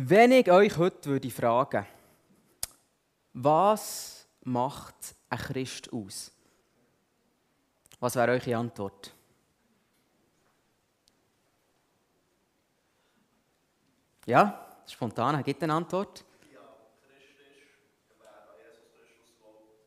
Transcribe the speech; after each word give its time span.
Wenn 0.00 0.30
ich 0.30 0.48
euch 0.48 0.76
heute 0.76 1.10
würde 1.10 1.28
fragen, 1.28 1.84
was 3.32 4.28
macht 4.44 4.94
ein 5.28 5.38
Christ 5.38 5.92
aus? 5.92 6.30
Was 7.98 8.14
wäre 8.14 8.30
eure 8.30 8.56
Antwort? 8.56 9.12
Ja, 14.26 14.68
spontan, 14.86 15.42
gibt 15.42 15.64
eine 15.64 15.74
Antwort? 15.74 16.24
Ja, 16.52 16.60
Christ 17.02 17.40
ist, 17.40 17.66
wer 18.20 18.30
an 18.30 18.54
Jesus 18.56 18.86
Christus 18.94 19.34
glaubt, 19.40 19.82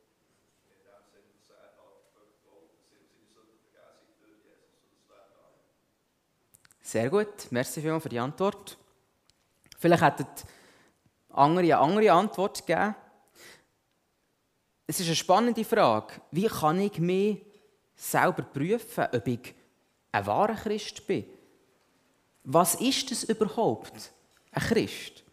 in 0.68 0.76
dem 0.76 1.08
Sinne, 1.08 1.32
dass 1.40 1.56
er 1.56 1.62
halt 1.62 1.72
glaubt, 1.72 2.12
dass 2.12 2.92
ihm 2.92 3.08
seine 3.16 3.24
Sünden 3.32 3.56
vergeben 3.64 3.96
sind 4.04 4.20
durch 4.20 4.44
Jesus 4.44 4.76
und 4.76 5.08
das 5.08 5.30
wäre. 5.32 5.56
Sehr 6.82 7.08
gut, 7.08 7.50
merci 7.50 7.80
vielmals 7.80 8.02
für 8.02 8.10
die 8.10 8.20
Antwort. 8.20 8.76
Vielleicht 9.82 10.02
hätten 10.04 10.26
andere 11.30 11.64
eine 11.64 11.78
andere 11.78 12.12
Antwort 12.12 12.64
gegeben. 12.64 12.94
Es 14.86 15.00
ist 15.00 15.06
eine 15.06 15.16
spannende 15.16 15.64
Frage. 15.64 16.14
Wie 16.30 16.46
kann 16.46 16.78
ich 16.78 17.00
mich 17.00 17.44
selber 17.96 18.42
prüfen, 18.42 19.08
ob 19.12 19.26
ich 19.26 19.52
ein 20.12 20.26
wahrer 20.26 20.54
Christ 20.54 21.04
bin? 21.08 21.24
Was 22.44 22.76
ist 22.76 23.10
es 23.10 23.24
überhaupt, 23.24 24.12
ein 24.52 24.62
Christ? 24.62 25.24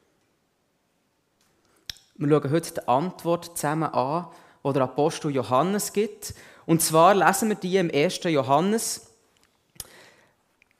Wir 2.15 2.27
schauen 2.27 2.51
heute 2.51 2.73
die 2.73 2.87
Antwort 2.87 3.55
zusammen 3.55 3.93
an, 3.93 4.29
die 4.65 4.73
der 4.73 4.81
Apostel 4.81 5.29
Johannes 5.29 5.93
gibt. 5.93 6.33
Und 6.65 6.81
zwar 6.81 7.13
lesen 7.13 7.49
wir 7.49 7.55
die 7.55 7.77
im 7.77 7.91
1. 7.93 8.23
Johannes, 8.23 9.11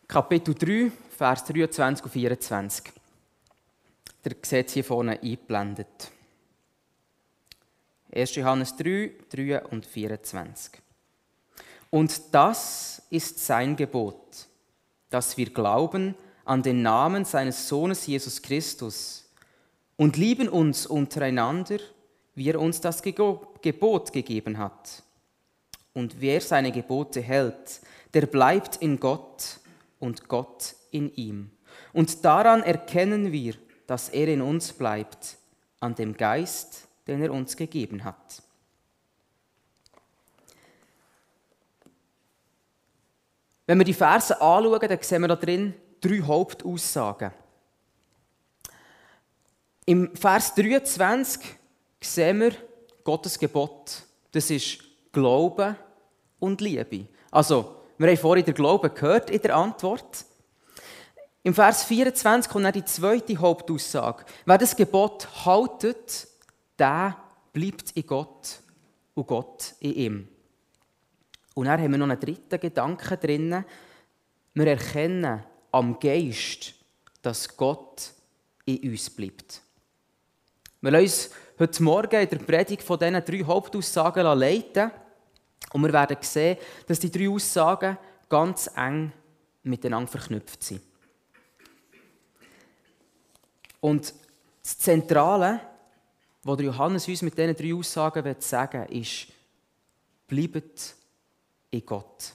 Kapitel 0.08 0.56
3, 0.56 0.92
Vers 1.16 1.44
23 1.44 2.04
und 2.06 2.12
24. 2.12 2.99
Der 4.26 4.36
sieht 4.42 4.72
hier 4.72 4.84
vorne 4.84 5.20
eingeblendet. 5.22 6.12
1. 8.14 8.36
Johannes 8.36 8.76
3, 8.76 9.12
3 9.30 9.66
und 9.66 9.86
24. 9.86 10.82
Und 11.92 12.34
das 12.34 13.02
ist 13.10 13.40
sein 13.40 13.76
Gebot, 13.76 14.48
dass 15.10 15.38
wir 15.38 15.50
glauben 15.52 16.16
an 16.46 16.64
den 16.64 16.82
Namen 16.82 17.26
seines 17.26 17.68
Sohnes 17.68 18.08
Jesus 18.08 18.42
Christus 18.42 19.30
und 19.98 20.18
lieben 20.18 20.50
uns 20.50 20.86
untereinander, 20.86 21.80
wie 22.36 22.50
er 22.50 22.60
uns 22.60 22.82
das 22.82 23.02
Gebot 23.02 24.14
gegeben 24.14 24.58
hat. 24.58 25.04
Und 25.94 26.22
wer 26.22 26.42
seine 26.42 26.72
Gebote 26.72 27.22
hält, 27.22 27.82
der 28.14 28.26
bleibt 28.26 28.78
in 28.78 29.00
Gott 29.00 29.60
und 30.00 30.28
Gott 30.28 30.76
in 30.92 31.14
ihm. 31.16 31.52
Und 31.94 32.24
daran 32.24 32.64
erkennen 32.64 33.32
wir, 33.32 33.56
dass 33.90 34.10
er 34.10 34.28
in 34.28 34.44
uns 34.44 34.72
bleibt, 34.72 35.36
an 35.80 35.96
dem 35.96 36.16
Geist, 36.16 36.88
den 37.08 37.24
er 37.24 37.34
uns 37.34 37.58
gegeben 37.58 38.04
hat. 38.04 38.44
Wenn 43.66 43.80
wir 43.80 43.86
die 43.86 43.96
Verse 43.96 44.40
anschauen, 44.40 44.80
dann 44.80 45.02
sehen 45.02 45.22
wir 45.24 45.28
da 45.28 45.36
drin 45.36 45.74
drei 46.02 46.22
Hauptaussagen. 46.22 47.32
Im 49.86 50.16
Vers 50.16 50.54
23 50.54 51.42
sehen 52.00 52.42
wir 52.42 52.52
Gottes 53.04 53.40
Gebot. 53.40 54.04
Das 54.32 54.52
ist 54.52 54.84
Glaube 55.12 55.76
und 56.38 56.62
Liebe. 56.62 57.08
Also, 57.32 57.78
wir 57.98 58.08
haben 58.08 58.18
vorhin 58.18 58.46
den 58.46 58.54
Glauben 58.54 58.94
gehört 58.94 59.32
in 59.32 59.42
der 59.42 59.56
Antwort. 59.56 60.26
Im 61.50 61.56
Vers 61.56 61.84
24 61.86 62.52
kommt 62.52 62.66
dann 62.66 62.74
die 62.74 62.86
zweite 62.86 63.36
Hauptaussage. 63.36 64.24
Wer 64.46 64.60
das 64.60 64.76
Gebot 64.76 65.28
haltet, 65.48 66.28
der 66.78 67.18
bleibt 67.52 67.90
in 67.96 68.06
Gott 68.06 68.60
und 69.16 69.26
Gott 69.26 69.74
in 69.80 69.94
ihm. 69.96 70.28
Und 71.56 71.66
dann 71.66 71.82
haben 71.82 71.90
wir 71.90 71.98
noch 71.98 72.08
einen 72.08 72.20
dritten 72.20 72.60
Gedanken 72.60 73.20
drin. 73.20 73.66
Wir 74.54 74.68
erkennen 74.68 75.44
am 75.72 76.00
Geist, 76.00 76.76
dass 77.24 77.58
Gott 77.58 78.12
in 78.66 78.92
uns 78.92 79.10
bleibt. 79.10 79.64
Wir 80.82 80.92
lassen 80.92 81.04
uns 81.04 81.30
heute 81.58 81.82
Morgen 81.82 82.22
in 82.22 82.30
der 82.30 82.38
Predigt 82.38 82.84
von 82.84 83.00
diesen 83.00 83.26
drei 83.26 83.44
Hauptaussagen 83.44 84.24
leiten. 84.38 84.92
Und 85.74 85.82
wir 85.82 85.94
werden 85.94 86.18
sehen, 86.22 86.60
dass 86.86 87.00
die 87.00 87.10
drei 87.10 87.28
Aussagen 87.28 87.98
ganz 88.30 88.70
eng 88.76 89.12
miteinander 89.64 90.12
verknüpft 90.12 90.62
sind. 90.62 90.89
Und 93.82 94.14
das 94.62 94.78
Zentrale, 94.78 95.62
was 96.44 96.62
Johannes 96.62 97.08
uns 97.08 97.22
mit 97.22 97.38
diesen 97.38 97.56
drei 97.56 97.74
Aussagen 97.74 98.36
sagen 98.40 98.88
will, 98.90 99.02
ist, 99.02 99.28
bleibt 100.28 100.96
in 101.72 101.86
Gott. 101.86 102.34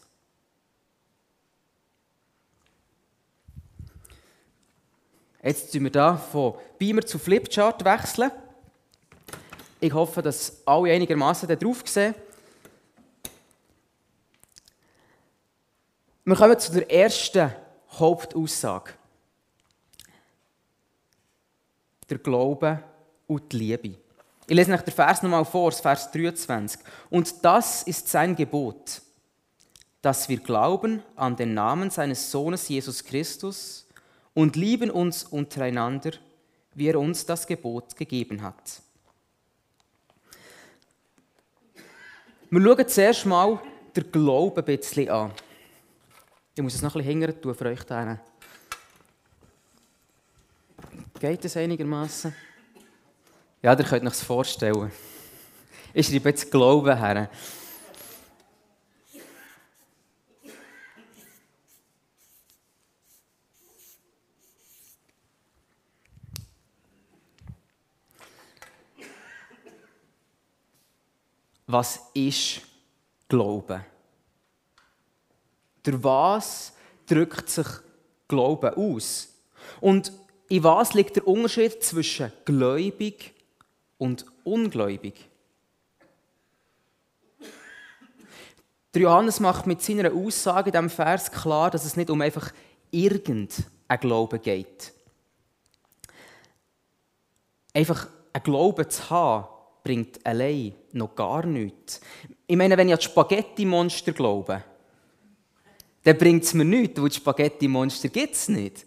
Jetzt 5.43 5.73
wechseln 5.73 5.81
wir 5.81 5.91
hier 5.91 6.17
von 6.17 6.55
Beamer 6.79 7.05
zu 7.05 7.19
Flipchart 7.19 7.85
wechseln. 7.85 8.33
Ich 9.79 9.93
hoffe, 9.93 10.23
dass 10.23 10.67
alle 10.67 10.93
einigermaßen 10.93 11.47
drauf 11.59 11.83
sehen. 11.85 12.15
Wir 16.25 16.37
kommen 16.37 16.59
zu 16.59 16.73
der 16.73 16.91
ersten 16.91 17.53
Hauptaussage. 17.91 18.95
Der 22.09 22.19
Glaube 22.19 22.83
und 23.27 23.53
die 23.53 23.57
Liebe. 23.57 23.95
Ich 24.47 24.55
lese 24.55 24.71
nach 24.71 24.83
der 24.83 24.93
Vers 24.93 25.23
nochmal 25.23 25.45
vor, 25.45 25.73
Vers 25.73 26.11
23. 26.13 26.81
Und 27.11 27.45
das 27.45 27.83
ist 27.85 28.09
sein 28.09 28.37
Gebot, 28.37 29.01
dass 30.03 30.29
wir 30.29 30.39
glauben 30.39 31.03
an 31.17 31.35
den 31.35 31.55
Namen 31.55 31.91
seines 31.91 32.31
Sohnes 32.31 32.69
Jesus 32.69 33.03
Christus 33.05 33.87
und 34.35 34.57
lieben 34.57 34.91
uns 34.91 35.25
untereinander, 35.25 36.13
wie 36.75 36.89
er 36.89 36.99
uns 36.99 37.25
das 37.25 37.47
Gebot 37.47 37.97
gegeben 37.97 38.43
hat. 38.43 38.83
Wir 42.51 42.61
schauen 42.61 42.89
zuerst 42.89 43.27
mal 43.27 43.59
den 43.97 44.13
Glauben 44.13 44.59
ein 44.59 44.65
bisschen 44.65 45.09
an. 45.09 45.33
Ich 46.55 46.63
muss 46.63 46.75
es 46.75 46.83
noch 46.83 46.95
ein 46.95 46.99
bisschen 46.99 47.21
hingern 47.21 47.41
tun 47.41 47.55
für 47.55 47.67
euch 47.67 47.83
da. 47.85 48.21
Geht 51.25 51.43
es 51.43 51.57
einigermaßen? 51.57 52.35
Ja, 53.63 53.73
ihr 53.73 53.77
könnt 53.83 54.03
euch 54.03 54.11
das 54.11 54.23
vorstellen. 54.23 54.93
Ich 55.95 56.07
schreibe 56.07 56.29
jetzt 56.29 56.51
Glauben 56.51 56.99
her. 56.99 57.31
Was 71.67 72.01
ist 72.13 72.61
Glauben? 73.27 73.83
Durch 75.85 76.03
was 76.03 76.75
drückt 77.07 77.49
sich 77.49 77.67
Glauben 78.29 78.75
aus? 78.75 79.29
Und 79.81 80.13
in 80.55 80.63
was 80.63 80.95
liegt 80.95 81.17
der 81.17 81.27
Unterschied 81.27 81.83
zwischen 81.83 82.33
gläubig 82.45 83.35
und 83.99 84.25
ungläubig? 84.45 85.15
Der 88.95 89.03
Johannes 89.03 89.41
macht 89.41 89.67
mit 89.67 89.83
seiner 89.83 90.13
Aussage 90.13 90.69
in 90.69 90.73
diesem 90.73 90.91
Vers 90.91 91.33
klar, 91.33 91.73
dass 91.73 91.85
es 91.85 91.97
nicht 91.97 92.09
um 92.09 92.21
einfach 92.21 92.53
irgendein 92.93 93.49
Glauben 93.99 94.41
geht. 94.41 94.93
Einfach 97.73 98.07
ein 98.33 98.43
Glauben 98.45 98.89
zu 98.89 99.11
haben, 99.11 99.49
bringt 99.83 100.25
allein 100.25 100.77
noch 100.93 101.17
gar 101.17 101.45
nichts. 101.45 102.01
Ich 102.47 102.57
meine, 102.57 102.77
wenn 102.77 102.87
ich 102.87 102.95
an 102.95 102.99
das 102.99 103.07
Spaghetti-Monster 103.07 104.13
glaube, 104.13 104.63
dann 106.05 106.17
bringt 106.17 106.45
es 106.45 106.55
mir 106.55 106.65
nichts, 106.65 107.01
weil 107.01 107.09
das 107.09 107.17
Spaghetti-Monster 107.17 108.09
gibt 108.09 108.35
es 108.35 108.49
nicht. 108.49 108.87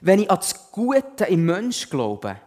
Wenn 0.00 0.20
ich 0.20 0.30
an 0.30 0.36
das 0.36 0.70
Gute 0.70 1.24
im 1.24 1.44
Mensch 1.44 1.88
glaube, 1.88 2.40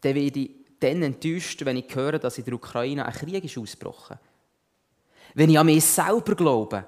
dann 0.00 0.14
werde 0.14 0.40
ich 0.40 0.50
dann 0.80 1.02
enttäuscht, 1.02 1.64
wenn 1.64 1.76
ich 1.76 1.94
höre, 1.94 2.18
dass 2.18 2.38
in 2.38 2.44
der 2.44 2.54
Ukraine 2.54 3.04
ein 3.04 3.12
Krieg 3.12 3.44
ist 3.44 3.58
ausgebrochen 3.58 4.18
Wenn 5.34 5.50
ich 5.50 5.58
an 5.58 5.66
mich 5.66 5.84
selber 5.84 6.34
glaube, 6.34 6.84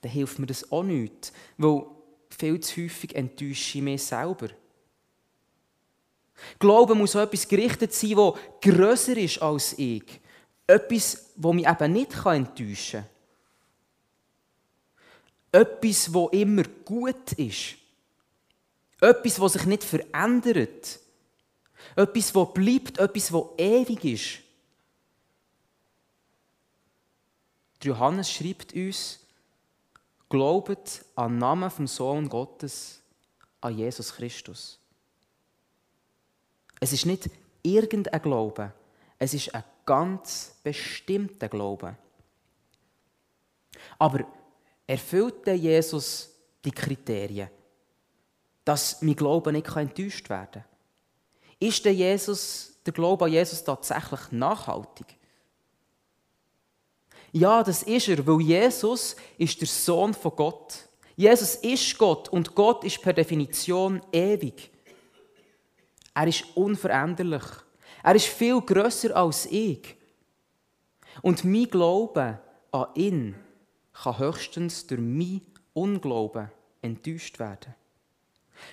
dann 0.00 0.12
hilft 0.12 0.38
mir 0.38 0.46
das 0.46 0.70
auch 0.70 0.82
nicht, 0.82 1.32
weil 1.58 1.86
viel 2.30 2.60
zu 2.60 2.82
häufig 2.82 3.14
enttäusche 3.14 3.78
ich 3.78 3.84
mich 3.84 4.02
selber. 4.02 4.48
Glauben 6.58 6.98
muss 6.98 7.14
auch 7.16 7.20
etwas 7.20 7.46
gerichtet 7.46 7.92
sein, 7.92 8.16
das 8.16 8.34
grösser 8.60 9.16
ist 9.16 9.40
als 9.40 9.78
ich. 9.78 10.20
Etwas, 10.66 11.32
das 11.36 11.52
mich 11.52 11.66
eben 11.66 11.92
nicht 11.92 12.26
enttäuschen 12.26 13.02
kann 13.02 13.13
etwas, 15.54 16.12
wo 16.12 16.28
immer 16.30 16.64
gut 16.84 17.32
ist. 17.34 17.76
Etwas, 19.00 19.38
was 19.38 19.52
sich 19.52 19.66
nicht 19.66 19.84
verändert. 19.84 20.98
Etwas, 21.94 22.32
das 22.32 22.52
bleibt, 22.52 22.98
etwas, 22.98 23.28
das 23.28 23.44
ewig 23.58 24.04
ist. 24.04 24.38
Johannes 27.82 28.32
schreibt 28.32 28.72
uns, 28.74 29.20
glaubet 30.28 31.04
an 31.14 31.32
den 31.32 31.38
Namen 31.38 31.70
vom 31.70 31.86
Sohn 31.86 32.28
Gottes, 32.28 33.00
an 33.60 33.76
Jesus 33.76 34.14
Christus. 34.14 34.80
Es 36.80 36.92
ist 36.92 37.06
nicht 37.06 37.30
irgendein 37.62 38.22
Glaube, 38.22 38.72
es 39.18 39.34
ist 39.34 39.54
ein 39.54 39.62
ganz 39.84 40.56
bestimmter 40.64 41.48
Glaube. 41.48 41.96
Aber 43.98 44.26
erfüllt 44.86 45.46
Jesus 45.46 46.30
die 46.64 46.70
Kriterien, 46.70 47.48
dass 48.64 49.00
mein 49.02 49.16
Glaube 49.16 49.52
nicht 49.52 49.74
enttäuscht 49.74 50.28
werden 50.28 50.50
kann? 50.52 50.64
Ist 51.58 51.84
der, 51.84 51.94
Jesus, 51.94 52.78
der 52.84 52.92
Glaube 52.92 53.26
an 53.26 53.32
Jesus 53.32 53.62
tatsächlich 53.62 54.32
nachhaltig? 54.32 55.06
Ja, 57.32 57.62
das 57.62 57.82
ist 57.82 58.08
er, 58.08 58.24
weil 58.26 58.40
Jesus 58.42 59.16
ist 59.38 59.60
der 59.60 59.68
Sohn 59.68 60.14
von 60.14 60.36
Gott. 60.36 60.74
Jesus 61.16 61.56
ist 61.56 61.98
Gott 61.98 62.28
und 62.28 62.54
Gott 62.54 62.84
ist 62.84 63.02
per 63.02 63.12
Definition 63.12 64.00
ewig. 64.12 64.70
Er 66.14 66.28
ist 66.28 66.44
unveränderlich. 66.54 67.42
Er 68.02 68.14
ist 68.14 68.26
viel 68.26 68.60
größer 68.60 69.16
als 69.16 69.46
ich. 69.46 69.96
Und 71.22 71.44
mein 71.44 71.68
Glaube 71.68 72.38
an 72.70 72.86
ihn 72.94 73.34
kann 74.02 74.18
höchstens 74.18 74.86
durch 74.86 75.00
mein 75.00 75.40
Unglauben 75.72 76.50
enttäuscht 76.82 77.38
werden. 77.38 77.74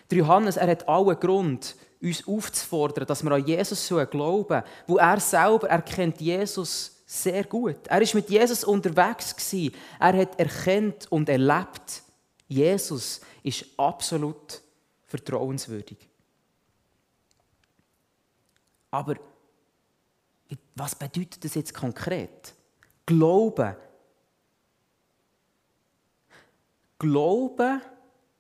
Der 0.10 0.20
Johannes, 0.20 0.58
er 0.58 0.70
hat 0.70 0.88
allen 0.88 1.20
Grund, 1.20 1.76
uns 2.02 2.28
aufzufordern, 2.28 3.06
dass 3.06 3.24
wir 3.24 3.32
an 3.32 3.46
Jesus 3.46 3.88
glauben 4.10 4.64
wo 4.88 4.98
er 4.98 5.20
selber 5.20 5.70
erkennt 5.70 6.20
Jesus 6.20 7.04
sehr 7.06 7.44
gut. 7.44 7.88
Er 7.88 8.02
ist 8.02 8.14
mit 8.14 8.30
Jesus 8.30 8.64
unterwegs. 8.64 9.36
Er 10.00 10.18
hat 10.18 10.40
erkennt 10.40 11.12
und 11.12 11.30
erlebt, 11.30 12.04
Jesus 12.48 13.22
ist 13.44 13.66
absolut 13.78 14.62
vertrauenswürdig. 15.08 15.98
Aber 18.90 19.16
was 20.76 20.96
bedeutet 20.96 21.44
das 21.44 21.56
jetzt 21.56 21.74
konkret? 21.74 22.54
Glauben. 23.06 23.76
Glauben 27.02 27.82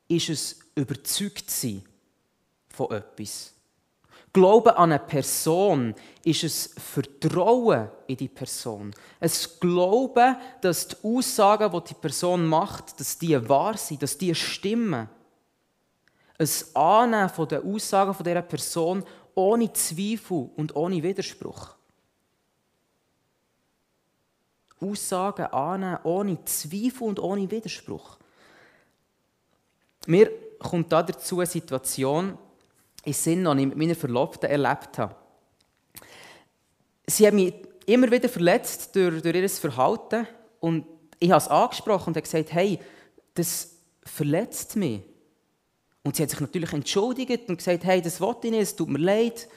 ist 0.07 0.29
es 0.29 0.59
überzeugt 0.75 1.49
sein 1.49 1.81
von 2.69 2.91
etwas. 2.91 3.55
Glauben 4.31 4.69
an 4.69 4.91
eine 4.91 4.99
Person 4.99 5.95
ist 6.23 6.43
es 6.43 6.75
Vertrauen 6.77 7.89
in 8.05 8.17
die 8.17 8.27
Person. 8.27 8.93
Es 9.19 9.59
Glauben, 9.59 10.37
dass 10.61 10.89
die 10.89 10.95
Aussagen, 11.01 11.71
die 11.71 11.87
die 11.87 11.93
Person 11.95 12.45
macht, 12.45 12.99
dass 12.99 13.17
die 13.17 13.49
wahr 13.49 13.77
sind, 13.77 14.03
dass 14.03 14.15
die 14.15 14.35
stimmen. 14.35 15.09
Es 16.37 16.75
Annehmen 16.75 17.29
von 17.29 17.47
den 17.47 17.63
Aussagen 17.63 18.13
von 18.13 18.23
dieser 18.23 18.43
Person 18.43 19.03
ohne 19.33 19.73
Zweifel 19.73 20.51
und 20.55 20.75
ohne 20.75 21.01
Widerspruch. 21.01 21.69
Aussagen 24.79 25.47
annehmen 25.47 25.97
ohne 26.03 26.45
Zweifel 26.45 27.07
und 27.07 27.19
ohne 27.19 27.49
Widerspruch. 27.49 28.20
Mir 30.07 30.31
kommt 30.59 30.91
da 30.91 31.03
dazu 31.03 31.39
eine 31.39 31.47
Situation 31.47 32.37
in 33.03 33.13
Sinn, 33.13 33.45
die 33.45 33.61
ich 33.61 33.67
mit 33.67 33.77
meiner 33.77 33.95
Verlobten 33.95 34.49
erlebt 34.49 34.97
habe. 34.97 35.15
Sie 37.07 37.25
hat 37.25 37.33
mich 37.33 37.53
immer 37.85 38.09
wieder 38.11 38.29
verletzt 38.29 38.95
durch, 38.95 39.21
durch 39.21 39.35
ihr 39.35 39.49
Verhalten 39.49 40.27
und 40.59 40.85
ich 41.19 41.29
habe 41.29 41.41
es 41.41 41.47
angesprochen 41.47 42.09
und 42.09 42.15
habe 42.15 42.21
gesagt, 42.21 42.53
hey, 42.53 42.79
das 43.33 43.75
verletzt 44.03 44.75
mich. 44.75 45.01
Und 46.03 46.15
sie 46.15 46.23
hat 46.23 46.31
sich 46.31 46.39
natürlich 46.39 46.73
entschuldigt 46.73 47.47
und 47.47 47.57
gesagt, 47.57 47.83
hey, 47.83 48.01
das 48.01 48.19
wollte 48.19 48.47
ich 48.47 48.51
nicht, 48.51 48.61
es 48.63 48.75
tut 48.75 48.89
mir 48.89 48.97
leid. 48.97 49.47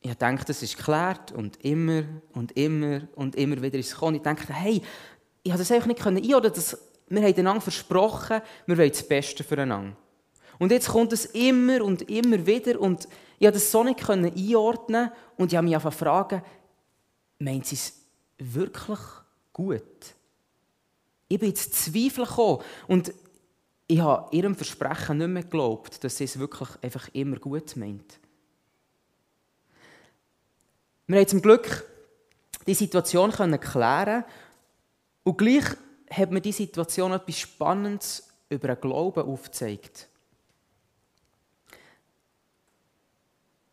Ich 0.00 0.14
denke, 0.14 0.44
das 0.44 0.62
ist 0.62 0.76
geklärt 0.76 1.32
und 1.32 1.62
immer 1.64 2.04
und 2.32 2.52
immer 2.52 3.02
und 3.16 3.36
immer 3.36 3.60
wieder 3.60 3.78
ist 3.78 3.88
es 3.88 3.94
gekommen. 3.94 4.16
Ich 4.16 4.22
dachte, 4.22 4.52
hey, 4.52 4.80
ich 5.42 5.50
habe 5.50 5.58
das 5.58 5.70
einfach 5.72 5.88
nicht 5.88 6.06
einordnen 6.06 6.52
können. 6.52 6.64
Wir 7.10 7.22
haben 7.22 7.38
einander 7.38 7.60
versprochen, 7.60 8.40
wir 8.66 8.78
wollen 8.78 8.90
das 8.90 9.06
Beste 9.06 9.42
füreinander. 9.44 9.96
Und 10.58 10.70
jetzt 10.70 10.88
kommt 10.88 11.12
es 11.12 11.26
immer 11.26 11.82
und 11.82 12.08
immer 12.08 12.46
wieder 12.46 12.80
und 12.80 13.08
ich 13.38 13.46
konnte 13.46 13.58
das 13.58 13.70
so 13.70 13.82
nicht 13.82 14.08
einordnen 14.08 15.10
und 15.36 15.52
ich 15.52 15.56
habe 15.56 15.66
mich 15.66 15.74
einfach 15.74 15.92
fragen, 15.92 16.42
meint 17.38 17.66
sie 17.66 17.74
es 17.74 17.94
wirklich 18.38 18.98
gut? 19.52 19.82
Ich 21.28 21.38
bin 21.38 21.48
jetzt 21.48 21.74
Zweifel 21.74 22.26
gekommen 22.26 22.62
und 22.86 23.12
ich 23.88 24.00
habe 24.00 24.34
ihrem 24.36 24.54
Versprechen 24.54 25.18
nicht 25.18 25.28
mehr 25.28 25.42
geglaubt, 25.42 26.04
dass 26.04 26.16
sie 26.16 26.24
es 26.24 26.38
wirklich 26.38 26.68
einfach 26.82 27.08
immer 27.12 27.38
gut 27.38 27.74
meint. 27.76 28.20
Wir 31.08 31.18
haben 31.18 31.26
zum 31.26 31.42
Glück 31.42 31.84
die 32.68 32.74
Situation 32.74 33.32
klären 33.32 34.24
und 35.24 35.38
gleich 35.38 35.64
hat 36.10 36.30
mir 36.30 36.40
die 36.40 36.52
Situation 36.52 37.12
etwas 37.12 37.38
Spannendes 37.38 38.28
über 38.48 38.68
den 38.68 38.80
Glauben 38.80 39.22
aufgezeigt. 39.22 40.08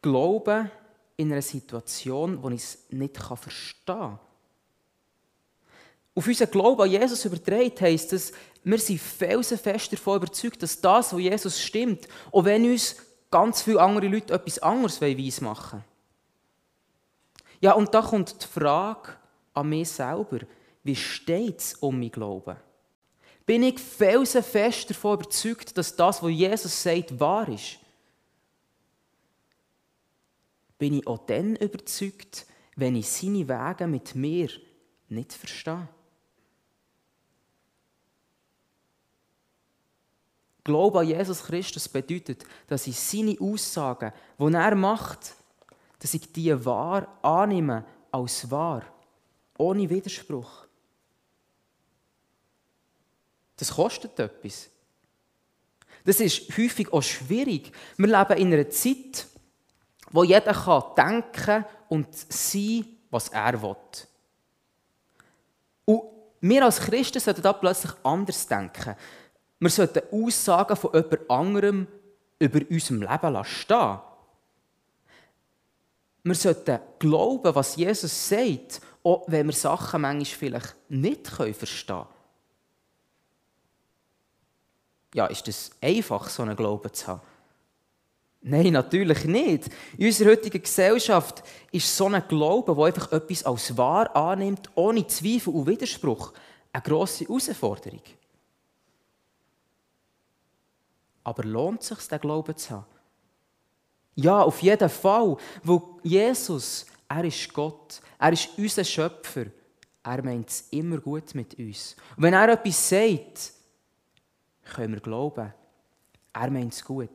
Glauben 0.02 0.72
in 1.18 1.32
einer 1.32 1.42
Situation, 1.42 2.42
wo 2.42 2.50
ich 2.50 2.62
es 2.62 2.78
nicht 2.92 3.18
verstehen 3.18 3.74
kann. 3.86 4.20
Auf 6.14 6.28
unseren 6.28 6.52
Glauben 6.52 6.82
an 6.82 6.90
Jesus 6.90 7.26
überträgt 7.26 7.82
heisst 7.82 8.14
es, 8.14 8.32
wir 8.64 8.80
sind 8.80 9.00
felsenfest 9.00 9.94
davon 9.94 10.18
überzeugt, 10.18 10.62
dass 10.62 10.82
das, 10.82 11.14
was 11.14 11.20
Jesus 11.20 11.62
stimmt, 11.62 12.08
auch 12.32 12.44
wenn 12.44 12.70
uns 12.70 12.98
ganz 13.32 13.62
viele 13.62 13.82
andere 13.82 14.08
Leute 14.08 14.34
etwas 14.34 14.60
anderes 14.60 15.02
weiss 15.02 15.42
machen 15.42 15.84
Ja, 17.60 17.74
und 17.74 17.94
da 17.94 18.02
kommt 18.02 18.44
die 18.44 18.48
Frage 18.48 19.14
an 19.54 19.70
mich 19.70 19.90
selber, 19.90 20.40
wie 20.88 20.96
steht 20.96 21.60
es 21.60 21.74
um 21.76 22.00
mein 22.00 22.10
Glauben? 22.10 22.56
Bin 23.46 23.64
ich 23.64 23.80
felsenfest 23.80 24.90
davon 24.90 25.20
überzeugt, 25.20 25.78
dass 25.78 25.96
das, 25.96 26.24
was 26.24 26.32
Jesus 26.32 26.82
sagt, 26.82 27.20
wahr 27.20 27.48
ist? 27.50 27.78
Bin 30.78 30.94
ich 30.94 31.08
auch 31.08 31.26
dann 31.26 31.56
überzeugt, 31.56 32.46
wenn 32.76 32.96
ich 32.96 33.10
seine 33.10 33.48
Wege 33.48 33.88
mit 33.88 34.16
mir 34.16 34.50
nicht 35.10 35.34
verstehe? 35.34 35.88
Glaube 40.64 41.00
an 41.00 41.08
Jesus 41.08 41.44
Christus 41.44 41.88
bedeutet, 41.88 42.46
dass 42.68 42.88
ich 42.88 43.00
seine 43.00 43.38
Aussagen, 43.40 44.12
die 44.38 44.54
er 44.54 44.76
macht, 44.76 45.36
dass 46.00 46.14
ich 46.14 46.32
die 46.32 46.66
wahr 46.66 47.08
annehme 47.22 47.86
als 48.12 48.52
wahr, 48.52 48.84
ohne 49.58 49.90
Widerspruch. 49.90 50.67
Das 53.58 53.72
kostet 53.72 54.18
etwas. 54.20 54.70
Das 56.06 56.20
ist 56.20 56.58
häufig 56.58 56.94
auch 56.94 57.02
schwierig. 57.02 57.72
Wir 57.98 58.08
leben 58.08 58.38
in 58.38 58.54
einer 58.54 58.70
Zeit, 58.70 59.28
wo 60.12 60.24
jeder 60.24 60.54
kann 60.54 60.84
denken 60.96 61.66
und 61.90 62.08
sein, 62.32 62.86
was 63.10 63.28
er 63.30 63.62
will. 63.62 63.76
Und 65.86 66.02
wir 66.42 66.64
als 66.64 66.80
Christen 66.80 67.20
sollten 67.20 67.42
da 67.42 67.52
plötzlich 67.52 67.92
anders 68.04 68.48
denken. 68.48 68.96
Wir 69.60 69.70
sollten 69.70 70.04
Aussagen 70.12 70.78
von 70.78 70.94
jemand 70.94 71.30
anderem 71.30 71.88
über 72.40 72.62
unserem 72.70 73.02
Leben 73.02 73.46
stehen 73.46 74.00
Wir 76.24 76.36
sollten 76.36 76.80
glauben, 77.00 77.56
was 77.56 77.76
Jesus 77.76 78.30
sagt, 78.30 78.82
auch 79.04 79.24
wenn 79.28 79.48
wir 79.48 79.54
Sachen 79.54 80.02
manchmal 80.02 80.26
vielleicht 80.26 80.76
nicht 80.90 81.28
verstehen 81.28 81.56
können. 81.88 82.17
Ja, 85.14 85.28
ist 85.28 85.48
es 85.48 85.72
einfach, 85.82 86.30
so 86.30 86.44
einen 86.44 86.56
Glauben 86.56 86.94
zu 86.94 87.08
haben? 87.08 87.22
Nein, 88.42 88.74
natürlich 88.74 89.26
nicht. 89.26 89.70
In 89.98 90.06
unserer 90.06 90.32
heutigen 90.32 90.62
Gesellschaft 90.62 91.44
ist 91.72 91.96
so 91.96 92.08
ein 92.08 92.24
Glaube, 92.28 92.76
der 92.76 92.86
einfach 92.86 93.12
etwas 93.12 93.44
als 93.44 93.76
wahr 93.76 94.16
annimmt, 94.16 94.70
ohne 94.76 95.06
Zweifel 95.08 95.54
und 95.54 95.68
Widerspruch, 95.68 96.34
eine 96.72 96.84
grosse 96.84 97.26
Herausforderung. 97.26 98.02
Aber 101.24 101.44
lohnt 101.44 101.82
es 101.82 101.88
sich, 101.88 102.08
den 102.08 102.20
Glauben 102.22 102.56
zu 102.56 102.70
haben? 102.70 102.86
Ja, 104.16 104.42
auf 104.44 104.62
jeden 104.62 104.90
Fall. 104.90 105.36
Wo 105.64 106.00
Jesus, 106.04 106.86
er 107.10 107.26
ist 107.26 107.54
Gott, 107.54 108.02
er 108.18 108.32
ist 108.32 108.50
unser 108.58 108.84
Schöpfer. 108.84 109.46
Er 110.04 110.24
meint 110.24 110.50
es 110.50 110.68
immer 110.72 111.00
gut 111.00 111.36
mit 111.36 111.60
uns. 111.60 111.98
Und 112.16 112.24
wenn 112.24 112.34
er 112.34 112.50
etwas 112.50 112.90
sagt, 112.90 113.57
können 114.68 114.94
wir 114.94 115.02
glauben, 115.02 115.54
er 116.34 116.52
meint 116.52 116.74
es 116.74 116.84
gut. 116.84 117.10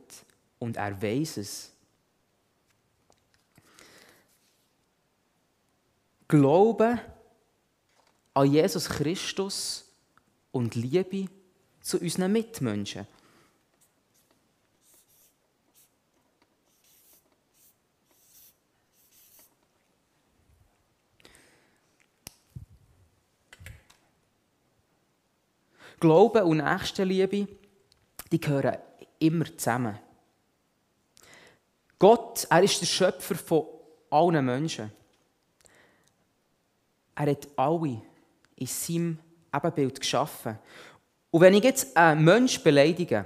und 0.63 0.77
er 0.77 0.99
weiß 1.01 1.37
es. 1.37 1.71
Glaube 6.25 6.99
an 8.33 8.51
Jesus 8.51 8.87
Christus 8.87 9.85
und 10.53 10.73
Liebe 10.75 11.27
zu 11.81 11.99
unseren 11.99 12.31
Mitmenschen. 12.31 13.05
Glaube 26.03 26.43
und 26.43 26.57
Nächstenliebe, 26.57 27.47
die 28.29 28.41
gehören 28.41 28.75
immer 29.19 29.45
zusammen. 29.57 29.97
Gott, 31.97 32.45
er 32.49 32.61
ist 32.61 32.81
der 32.81 32.87
Schöpfer 32.87 33.35
von 33.35 33.67
allen 34.09 34.43
Menschen. 34.43 34.91
Er 37.15 37.31
hat 37.31 37.47
alle 37.55 38.01
in 38.57 38.67
seinem 38.67 39.17
Ebenbild 39.55 40.01
geschaffen. 40.01 40.59
Und 41.31 41.39
wenn 41.39 41.53
ich 41.53 41.63
jetzt 41.63 41.95
einen 41.95 42.25
Menschen 42.25 42.61
beleidige, 42.63 43.25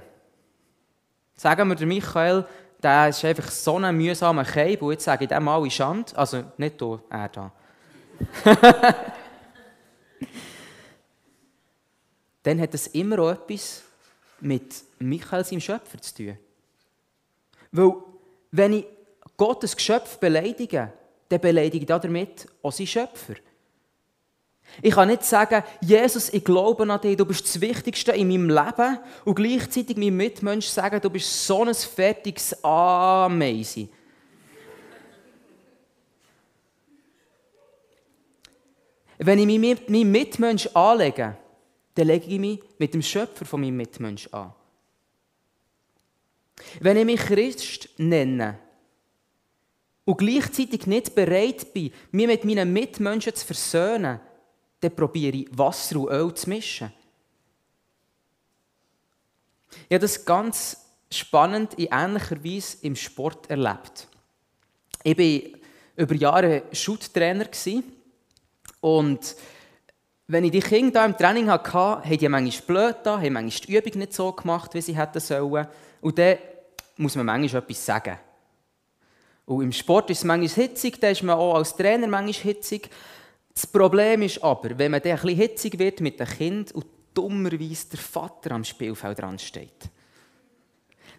sagen 1.34 1.76
wir 1.76 1.84
Michael, 1.84 2.46
der 2.80 3.08
ist 3.08 3.24
einfach 3.24 3.50
so 3.50 3.76
ein 3.76 3.96
mühsamer 3.96 4.44
Keib, 4.44 4.82
und 4.82 4.92
jetzt 4.92 5.02
sage 5.02 5.24
ich 5.24 5.30
dem 5.30 5.48
alle 5.48 5.68
Schande, 5.68 6.16
also 6.16 6.44
nicht 6.56 6.80
du, 6.80 7.00
er 7.10 7.28
da. 7.28 7.50
dann 12.48 12.62
hat 12.62 12.72
das 12.72 12.86
immer 12.86 13.18
auch 13.18 13.30
etwas 13.30 13.82
mit 14.40 14.82
Michael, 14.98 15.44
seinem 15.44 15.60
Schöpfer, 15.60 16.00
zu 16.00 16.14
tun. 16.14 16.38
Weil, 17.70 17.92
wenn 18.50 18.72
ich 18.72 18.86
Gottes 19.36 19.76
Geschöpf 19.76 20.16
beleidige, 20.16 20.90
dann 21.28 21.40
beleidige 21.42 21.80
ich 21.80 21.86
damit 21.86 22.46
auch 22.62 22.72
seinen 22.72 22.86
Schöpfer. 22.86 23.34
Ich 24.80 24.94
kann 24.94 25.08
nicht 25.08 25.24
sagen, 25.24 25.62
Jesus, 25.82 26.32
ich 26.32 26.42
glaube 26.42 26.90
an 26.90 27.00
dich, 27.02 27.18
du 27.18 27.26
bist 27.26 27.44
das 27.44 27.60
Wichtigste 27.60 28.12
in 28.12 28.28
meinem 28.28 28.48
Leben 28.48 28.98
und 29.26 29.34
gleichzeitig 29.34 29.98
meinem 29.98 30.16
Mitmensch 30.16 30.68
sagen, 30.68 31.02
du 31.02 31.10
bist 31.10 31.46
so 31.46 31.64
ein 31.64 31.74
fertiges 31.74 32.64
Ameisen. 32.64 33.90
Wenn 39.18 39.38
ich 39.38 39.86
meinem 39.88 40.10
Mitmensch 40.10 40.66
anlege, 40.68 41.36
dann 41.98 42.06
lege 42.06 42.26
ich 42.26 42.38
mich 42.38 42.60
mit 42.78 42.94
dem 42.94 43.02
Schöpfer 43.02 43.44
von 43.44 43.60
meinem 43.60 43.76
Mitmensch 43.76 44.28
an. 44.28 44.54
Wenn 46.78 46.96
ich 46.96 47.04
mich 47.04 47.20
Christ 47.20 47.88
nenne 47.96 48.56
und 50.04 50.16
gleichzeitig 50.16 50.86
nicht 50.86 51.16
bereit 51.16 51.72
bin, 51.74 51.92
mich 52.12 52.26
mit 52.28 52.44
meinen 52.44 52.72
Mitmenschen 52.72 53.34
zu 53.34 53.44
versöhnen, 53.44 54.20
dann 54.78 54.94
probiere 54.94 55.38
ich 55.38 55.48
Wasser 55.58 55.98
und 55.98 56.10
Öl 56.10 56.32
zu 56.34 56.48
mischen. 56.48 56.92
Ich 59.88 59.94
habe 59.94 59.98
das 59.98 60.24
ganz 60.24 60.76
spannend 61.10 61.74
in 61.74 61.88
ähnlicher 61.90 62.44
Weise 62.44 62.76
im 62.82 62.94
Sport 62.94 63.50
erlebt. 63.50 64.06
Ich 65.02 65.18
war 65.18 65.58
über 65.96 66.14
Jahre 66.14 66.62
Shoottrainer 66.70 67.48
und 68.80 69.34
wenn 70.30 70.44
ich 70.44 70.50
die 70.50 70.60
Kinder 70.60 71.00
hier 71.00 71.08
im 71.08 71.16
Training 71.16 71.50
hatte, 71.50 71.72
haben 71.72 72.18
die 72.18 72.28
manchmal 72.28 72.66
blöd 72.66 72.96
da, 73.02 73.18
haben 73.18 73.32
manchmal 73.32 73.66
die 73.66 73.76
Übung 73.76 73.98
nicht 73.98 74.12
so 74.12 74.30
gemacht, 74.30 74.74
wie 74.74 74.82
sie 74.82 74.96
hätten 74.96 75.20
sollen. 75.20 75.66
Und 76.02 76.18
dann 76.18 76.36
muss 76.98 77.16
man 77.16 77.26
manchmal 77.26 77.62
etwas 77.62 77.86
sagen. 77.86 78.18
Und 79.46 79.62
im 79.62 79.72
Sport 79.72 80.10
ist 80.10 80.18
es 80.18 80.24
manchmal 80.24 80.66
hitzig, 80.66 81.00
da 81.00 81.08
ist 81.08 81.22
man 81.22 81.38
auch 81.38 81.54
als 81.54 81.74
Trainer 81.74 82.06
manchmal 82.06 82.52
hitzig. 82.52 82.90
Das 83.54 83.66
Problem 83.66 84.20
ist 84.20 84.44
aber, 84.44 84.78
wenn 84.78 84.90
man 84.90 85.00
dann 85.00 85.12
ein 85.12 85.22
bisschen 85.22 85.38
hitzig 85.38 85.78
wird 85.78 86.00
mit 86.02 86.20
dem 86.20 86.26
Kind 86.26 86.72
und 86.72 86.84
dummerweise 87.14 87.88
der 87.88 87.98
Vater 87.98 88.52
am 88.52 88.64
Spielfeld 88.64 89.18
dran 89.18 89.38
steht. 89.38 89.90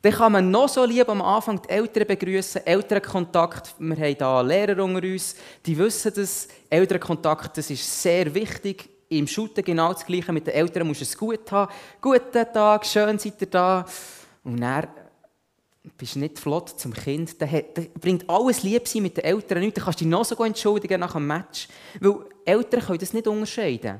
Dann 0.03 0.13
kann 0.13 0.31
man 0.31 0.51
noch 0.51 0.69
so 0.69 0.85
lieb 0.85 1.09
am 1.09 1.23
Anfang 1.23 1.61
die 1.63 1.69
Eltern 1.69 2.07
begrüßen, 2.07 2.65
Elternkontakt. 2.65 3.73
Wir 3.79 3.95
haben 3.95 4.15
hier 4.15 4.43
Lehrer 4.43 4.83
unter 4.83 5.03
uns, 5.03 5.35
die 5.65 5.77
wissen 5.77 6.13
das. 6.15 6.47
Elternkontakt, 6.69 7.57
das 7.57 7.71
ist 7.71 8.01
sehr 8.01 8.33
wichtig. 8.33 8.98
Im 9.09 9.25
Shooten 9.25 9.63
genau 9.63 9.91
das 9.91 10.05
Gleiche. 10.05 10.31
Mit 10.31 10.45
den 10.45 10.53
Eltern 10.53 10.87
musst 10.87 11.01
du 11.01 11.03
es 11.03 11.17
gut 11.17 11.51
haben. 11.51 11.71
Guten 11.99 12.53
Tag, 12.53 12.85
schön 12.85 13.17
seid 13.17 13.41
ihr 13.41 13.47
da. 13.47 13.85
Und 14.43 14.61
dann 14.61 14.87
bist 15.97 16.15
nicht 16.15 16.37
flott 16.37 16.79
zum 16.79 16.93
Kind, 16.93 17.41
dann, 17.41 17.63
bringt 17.99 18.29
alles 18.29 18.63
Liebsein 18.63 19.01
mit 19.01 19.17
den 19.17 19.23
Eltern 19.23 19.59
nichts. 19.59 19.75
Dann 19.75 19.85
kannst 19.85 19.99
du 19.99 20.05
dich 20.05 20.11
noch 20.11 20.25
so 20.25 20.43
entschuldigen 20.43 20.99
nach 20.99 21.13
dem 21.13 21.25
Match. 21.25 21.67
Weil 21.99 22.25
Eltern 22.45 22.81
können 22.81 22.99
das 22.99 23.13
nicht 23.13 23.27
unterscheiden. 23.27 23.99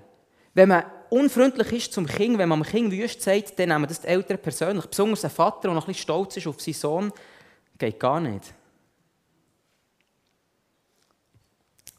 Wenn 0.53 0.69
man 0.69 0.83
unfreundlich 1.09 1.71
ist 1.71 1.93
zum 1.93 2.05
Kind, 2.05 2.37
wenn 2.37 2.49
man 2.49 2.61
dem 2.61 2.69
Kind 2.69 2.91
wüst 2.91 3.21
sagt, 3.21 3.57
dann 3.57 3.69
nehmen 3.69 3.87
das 3.87 4.01
die 4.01 4.07
Eltern 4.07 4.37
persönlich. 4.37 4.85
Besonders 4.85 5.25
ein 5.25 5.31
Vater, 5.31 5.61
der 5.63 5.73
noch 5.73 5.83
ein 5.83 5.87
bisschen 5.87 6.03
stolz 6.03 6.37
ist 6.37 6.47
auf 6.47 6.61
seinen 6.61 6.73
Sohn, 6.73 7.13
geht 7.77 7.99
gar 7.99 8.19
nicht. 8.19 8.53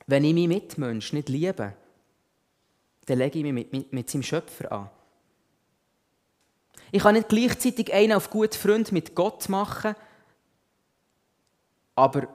Wenn 0.06 0.24
ich 0.24 0.34
meinen 0.34 0.48
Mitmensch 0.48 1.12
nicht 1.12 1.28
liebe, 1.28 1.74
dann 3.06 3.18
lege 3.18 3.38
ich 3.38 3.44
mich 3.44 3.52
mit, 3.52 3.72
mit, 3.72 3.92
mit 3.92 4.10
seinem 4.10 4.22
Schöpfer 4.22 4.70
an. 4.70 4.90
Ich 6.92 7.02
kann 7.02 7.14
nicht 7.14 7.28
gleichzeitig 7.28 7.92
einen 7.92 8.12
auf 8.12 8.30
guten 8.30 8.56
Freund 8.56 8.92
mit 8.92 9.14
Gott 9.14 9.48
machen, 9.48 9.94
aber 11.94 12.26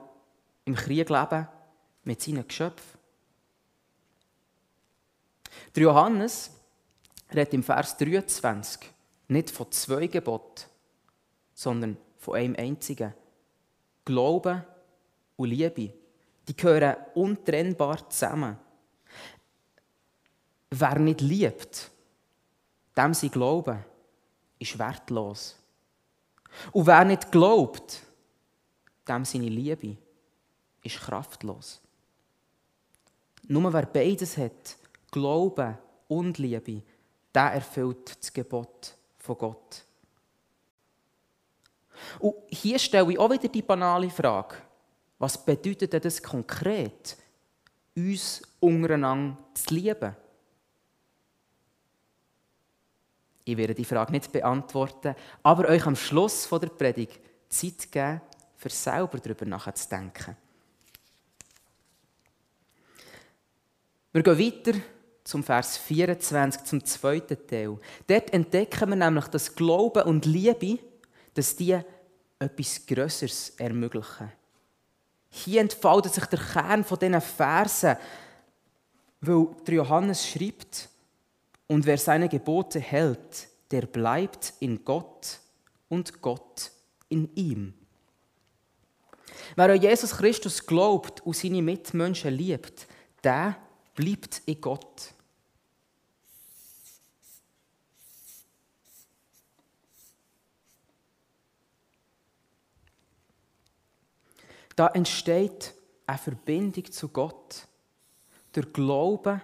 im 0.64 0.74
Krieg 0.74 1.08
leben 1.08 1.48
mit 2.04 2.22
seinen 2.22 2.46
Geschöpfen. 2.46 2.98
Der 5.74 5.82
Johannes 5.82 6.50
redet 7.32 7.54
im 7.54 7.62
Vers 7.62 7.96
23 7.96 8.90
nicht 9.28 9.50
von 9.50 9.70
zwei 9.72 10.06
Geboten, 10.06 10.64
sondern 11.54 11.96
von 12.18 12.36
einem 12.36 12.56
einzigen. 12.56 13.12
Glaube 14.04 14.64
und 15.36 15.48
Liebe, 15.48 15.92
die 16.46 16.56
gehören 16.56 16.96
untrennbar 17.14 18.08
zusammen. 18.08 18.56
Wer 20.70 20.98
nicht 20.98 21.20
liebt, 21.20 21.90
dem 22.96 23.14
sein 23.14 23.30
Glauben 23.30 23.84
ist 24.58 24.78
wertlos. 24.78 25.56
Und 26.72 26.86
wer 26.86 27.04
nicht 27.04 27.30
glaubt, 27.30 28.02
dem 29.06 29.24
seine 29.24 29.48
Liebe 29.48 29.96
ist 30.82 31.00
kraftlos. 31.00 31.80
Nur 33.48 33.72
wer 33.72 33.86
beides 33.86 34.36
hat, 34.36 34.76
Glaube 35.10 35.78
und 36.08 36.38
Liebe, 36.38 36.82
der 37.34 37.52
erfüllt 37.52 38.18
das 38.18 38.32
Gebot 38.32 38.96
von 39.18 39.38
Gott. 39.38 39.84
Und 42.18 42.34
hier 42.48 42.78
stelle 42.78 43.12
ich 43.12 43.18
auch 43.18 43.30
wieder 43.30 43.48
die 43.48 43.62
banale 43.62 44.10
Frage, 44.10 44.56
was 45.18 45.42
bedeutet 45.42 45.92
denn 45.92 46.02
das 46.02 46.22
konkret, 46.22 47.16
uns 47.94 48.42
untereinander 48.60 49.38
zu 49.54 49.74
lieben? 49.74 50.14
Ich 53.48 53.56
werde 53.56 53.76
die 53.76 53.84
Frage 53.84 54.10
nicht 54.10 54.32
beantworten, 54.32 55.14
aber 55.44 55.68
euch 55.68 55.86
am 55.86 55.94
Schluss 55.94 56.48
der 56.50 56.66
Predigt 56.66 57.20
Zeit 57.48 57.92
geben, 57.92 58.20
für 58.56 58.70
selber 58.70 59.18
darüber 59.18 59.46
nachzudenken. 59.46 60.36
Wir 64.12 64.22
gehen 64.24 64.38
weiter 64.38 64.78
zum 65.22 65.44
Vers 65.44 65.76
24, 65.78 66.64
zum 66.64 66.84
zweiten 66.84 67.46
Teil. 67.46 67.78
Dort 68.08 68.32
entdecken 68.32 68.88
wir 68.88 68.96
nämlich, 68.96 69.28
dass 69.28 69.54
Glaube 69.54 70.02
und 70.04 70.26
Liebe, 70.26 70.80
dass 71.32 71.54
die 71.54 71.78
etwas 72.40 72.84
Größeres 72.84 73.50
ermöglichen. 73.58 74.32
Hier 75.28 75.60
entfaltet 75.60 76.14
sich 76.14 76.26
der 76.26 76.40
Kern 76.40 76.82
von 76.82 76.98
diesen 76.98 77.20
Versen, 77.20 77.96
weil 79.20 79.46
Johannes 79.68 80.26
schreibt, 80.26 80.88
und 81.68 81.86
wer 81.86 81.98
seine 81.98 82.28
Gebote 82.28 82.80
hält, 82.80 83.48
der 83.70 83.82
bleibt 83.82 84.54
in 84.60 84.84
Gott 84.84 85.40
und 85.88 86.20
Gott 86.20 86.70
in 87.08 87.34
ihm. 87.34 87.74
Wer 89.54 89.70
an 89.70 89.80
Jesus 89.80 90.12
Christus 90.16 90.64
glaubt 90.64 91.20
und 91.26 91.36
seine 91.36 91.62
Mitmenschen 91.62 92.32
liebt, 92.32 92.86
der 93.22 93.56
bleibt 93.94 94.42
in 94.46 94.60
Gott. 94.60 95.12
Da 104.74 104.88
entsteht 104.88 105.74
eine 106.06 106.18
Verbindung 106.18 106.84
zu 106.92 107.08
Gott 107.08 107.66
durch 108.52 108.72
Glauben 108.74 109.40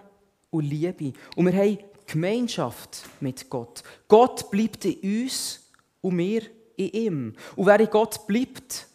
und 0.51 0.63
Liebe. 0.63 1.13
Und 1.35 1.47
wir 1.47 1.53
haben 1.53 1.79
Gemeinschaft 2.05 3.03
mit 3.19 3.49
Gott. 3.49 3.83
Gott 4.07 4.49
bleibt 4.51 4.85
in 4.85 5.23
uns 5.23 5.61
und 6.01 6.17
wir 6.17 6.43
in 6.75 6.89
ihm. 6.89 7.35
Und 7.55 7.65
wer 7.65 7.79
in 7.79 7.89
Gott 7.89 8.25
bleibt, 8.27 8.87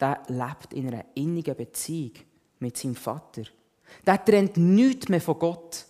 der 0.00 0.22
lebt 0.28 0.72
in 0.72 0.88
einer 0.88 1.04
innigen 1.14 1.56
Beziehung 1.56 2.12
mit 2.58 2.76
seinem 2.76 2.96
Vater. 2.96 3.44
Der 4.04 4.24
trennt 4.24 4.56
nichts 4.56 5.08
mehr 5.08 5.20
von 5.20 5.38
Gott. 5.38 5.86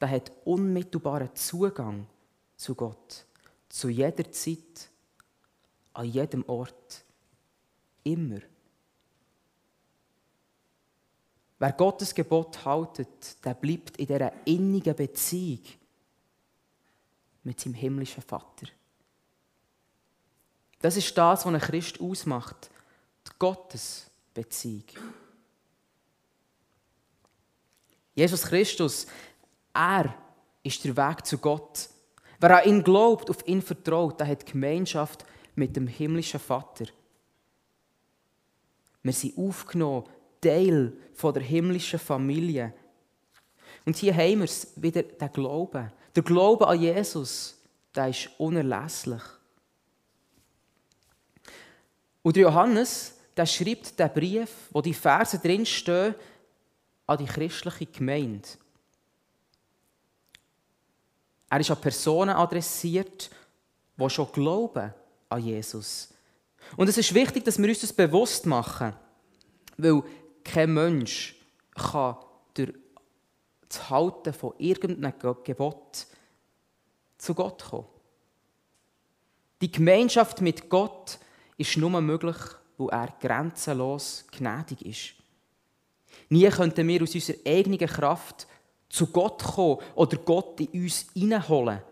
Der 0.00 0.10
hat 0.10 0.30
unmittelbaren 0.44 1.34
Zugang 1.34 2.06
zu 2.56 2.74
Gott. 2.74 3.24
Zu 3.68 3.88
jeder 3.88 4.30
Zeit, 4.30 4.90
an 5.94 6.06
jedem 6.06 6.44
Ort. 6.46 7.04
Immer. 8.04 8.40
Wer 11.58 11.72
Gottes 11.72 12.14
Gebot 12.14 12.64
haltet, 12.64 13.44
der 13.44 13.54
bleibt 13.54 13.96
in 13.96 14.06
dieser 14.06 14.32
innigen 14.46 14.94
Beziehung 14.94 15.62
mit 17.44 17.60
seinem 17.60 17.74
himmlischen 17.74 18.22
Vater. 18.22 18.66
Das 20.80 20.96
ist 20.96 21.16
das, 21.16 21.46
was 21.46 21.54
ein 21.54 21.60
Christ 21.60 22.00
ausmacht. 22.00 22.70
Die 23.26 23.30
Gottesbeziehung. 23.38 24.84
Jesus 28.14 28.42
Christus, 28.42 29.06
er 29.72 30.14
ist 30.62 30.84
der 30.84 30.96
Weg 30.96 31.24
zu 31.24 31.38
Gott. 31.38 31.88
Wer 32.38 32.62
an 32.62 32.68
ihn 32.68 32.82
glaubt, 32.82 33.30
auf 33.30 33.46
ihn 33.46 33.62
vertraut, 33.62 34.20
der 34.20 34.28
hat 34.28 34.46
Gemeinschaft 34.46 35.24
mit 35.54 35.74
dem 35.74 35.86
himmlischen 35.86 36.40
Vater. 36.40 36.86
Wir 39.02 39.12
sind 39.12 39.38
aufgenommen 39.38 40.04
Teil 40.40 40.92
der 41.22 41.42
himmlischen 41.42 41.98
Familie. 41.98 42.72
Und 43.84 43.96
hier 43.96 44.14
haben 44.14 44.38
wir 44.38 44.44
es 44.44 44.72
wieder, 44.76 45.02
den 45.02 45.32
Glauben. 45.32 45.92
Der 46.14 46.22
Glaube 46.22 46.66
an 46.66 46.80
Jesus, 46.80 47.58
der 47.94 48.08
ist 48.08 48.28
unerlässlich. 48.38 49.22
Und 52.22 52.36
Johannes, 52.36 53.14
der 53.36 53.46
schreibt 53.46 53.98
den 53.98 54.12
Brief, 54.12 54.50
wo 54.72 54.80
die 54.80 54.94
Verse 54.94 55.38
drinstehen, 55.38 56.14
an 57.06 57.18
die 57.18 57.26
christliche 57.26 57.86
Gemeinde. 57.86 58.48
Er 61.48 61.60
ist 61.60 61.70
an 61.70 61.80
Personen 61.80 62.34
adressiert, 62.34 63.30
die 63.96 64.10
schon 64.10 64.32
glauben 64.32 64.92
an 65.28 65.44
Jesus. 65.44 66.12
Und 66.76 66.88
es 66.88 66.98
ist 66.98 67.14
wichtig, 67.14 67.44
dass 67.44 67.58
wir 67.58 67.68
uns 67.68 67.80
das 67.80 67.92
bewusst 67.92 68.46
machen, 68.46 68.92
weil 69.76 70.02
kein 70.46 70.72
Mensch 70.72 71.34
kann 71.74 72.16
durch 72.54 72.72
das 73.68 73.90
Halten 73.90 74.32
von 74.32 74.54
irgendeinem 74.58 75.12
Gebot 75.44 76.06
zu 77.18 77.34
Gott 77.34 77.64
kommen. 77.64 77.86
Die 79.60 79.70
Gemeinschaft 79.70 80.40
mit 80.40 80.68
Gott 80.68 81.18
ist 81.56 81.76
nur 81.76 82.00
möglich, 82.00 82.36
wo 82.78 82.88
er 82.88 83.08
grenzenlos 83.20 84.24
gnädig 84.30 84.84
ist. 84.84 85.14
Nie 86.28 86.48
könnten 86.48 86.86
wir 86.86 87.02
aus 87.02 87.14
unserer 87.14 87.38
eigenen 87.46 87.88
Kraft 87.88 88.46
zu 88.88 89.08
Gott 89.08 89.42
kommen 89.42 89.80
oder 89.94 90.16
Gott 90.18 90.60
in 90.60 90.82
uns 90.82 91.06
hineinholen. 91.12 91.82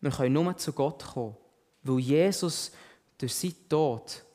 Wir 0.00 0.10
können 0.10 0.34
nur 0.34 0.56
zu 0.56 0.72
Gott 0.72 1.04
kommen, 1.04 1.36
weil 1.82 1.98
Jesus 1.98 2.70
durch 3.18 3.34
seinen 3.34 3.68
Tod 3.68 4.25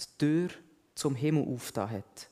die 0.00 0.18
Tür 0.18 0.48
zum 0.94 1.14
Himmel 1.14 1.46
aufgetan 1.46 1.90
hat. 1.90 2.28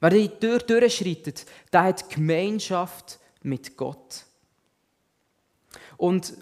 Wer 0.00 0.10
die 0.10 0.28
Tür 0.28 0.58
durchschreitet, 0.58 1.46
der 1.72 1.84
hat 1.84 2.10
Gemeinschaft 2.10 3.18
mit 3.42 3.76
Gott. 3.76 4.24
Und 5.96 6.34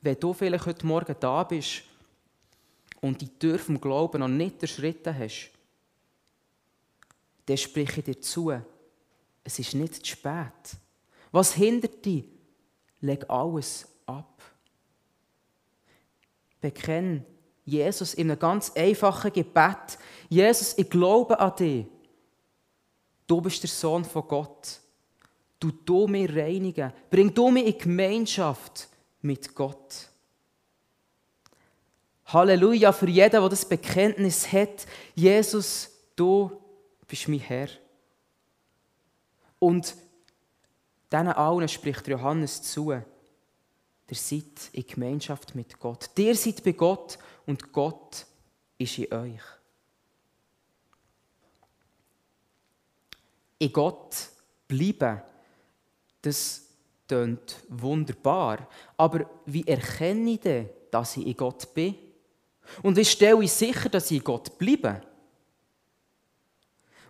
wenn 0.00 0.18
du 0.18 0.32
vielleicht 0.32 0.66
heute 0.66 0.86
Morgen 0.86 1.16
da 1.18 1.44
bist 1.44 1.82
und 3.00 3.20
die 3.20 3.38
Tür 3.38 3.58
vom 3.58 3.80
Glauben 3.80 4.20
noch 4.20 4.28
nicht 4.28 4.62
erschritten 4.62 5.16
hast, 5.16 5.50
dann 7.46 7.56
spreche 7.56 8.00
ich 8.00 8.04
dir 8.04 8.20
zu, 8.20 8.52
es 9.42 9.58
ist 9.58 9.74
nicht 9.74 9.94
zu 9.94 10.06
spät. 10.06 10.76
Was 11.32 11.54
hindert 11.54 12.04
dich? 12.04 12.24
Leg 13.00 13.24
alles 13.28 13.88
ab. 14.06 14.42
Bekenn 16.60 17.24
Jesus 17.70 18.14
in 18.14 18.30
einem 18.30 18.38
ganz 18.38 18.72
einfachen 18.74 19.32
Gebet. 19.32 19.98
Jesus, 20.28 20.76
ich 20.76 20.88
glaube 20.90 21.38
an 21.38 21.54
dich. 21.56 21.86
Du 23.26 23.40
bist 23.40 23.62
der 23.62 23.70
Sohn 23.70 24.04
von 24.04 24.26
Gott. 24.26 24.80
Du 25.58 25.70
du 25.70 26.06
mich 26.06 26.34
reinigen. 26.34 26.92
Bring 27.10 27.32
du 27.32 27.50
mich 27.50 27.66
in 27.66 27.78
Gemeinschaft 27.78 28.88
mit 29.22 29.54
Gott. 29.54 30.08
Halleluja 32.26 32.92
für 32.92 33.08
jeden, 33.08 33.40
der 33.40 33.48
das 33.48 33.64
Bekenntnis 33.64 34.50
hat. 34.52 34.86
Jesus, 35.14 35.90
du 36.16 36.50
bist 37.06 37.28
mein 37.28 37.40
Herr. 37.40 37.68
Und 39.58 39.94
diesen 41.12 41.28
allen 41.28 41.68
spricht 41.68 42.06
Johannes 42.08 42.62
zu. 42.62 42.92
Ihr 42.92 43.04
seid 44.12 44.70
in 44.72 44.86
Gemeinschaft 44.86 45.54
mit 45.54 45.78
Gott. 45.78 46.10
Ihr 46.16 46.34
seid 46.34 46.64
bei 46.64 46.72
Gott 46.72 47.18
und 47.50 47.72
Gott 47.72 48.26
ist 48.78 48.96
in 48.96 49.12
euch. 49.12 49.42
In 53.58 53.72
Gott 53.72 54.14
bleiben, 54.68 55.20
das 56.22 56.68
klingt 57.08 57.56
wunderbar. 57.68 58.68
Aber 58.96 59.28
wie 59.46 59.66
erkenne 59.66 60.30
ich 60.30 60.40
denn, 60.40 60.70
dass 60.92 61.16
ich 61.16 61.26
in 61.26 61.36
Gott 61.36 61.74
bin? 61.74 61.96
Und 62.84 62.96
wie 62.96 63.04
stelle 63.04 63.42
ich 63.42 63.50
sicher, 63.50 63.88
dass 63.88 64.12
ich 64.12 64.18
in 64.18 64.24
Gott 64.24 64.56
bleibe? 64.56 65.02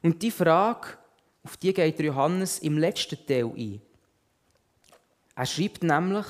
Und 0.02 0.22
die 0.22 0.30
Frage, 0.30 0.96
auf 1.44 1.58
die 1.58 1.74
geht 1.74 2.00
Johannes 2.00 2.60
im 2.60 2.78
letzten 2.78 3.26
Teil 3.26 3.44
ein. 3.44 3.82
Er 5.34 5.44
schreibt 5.46 5.82
nämlich, 5.82 6.26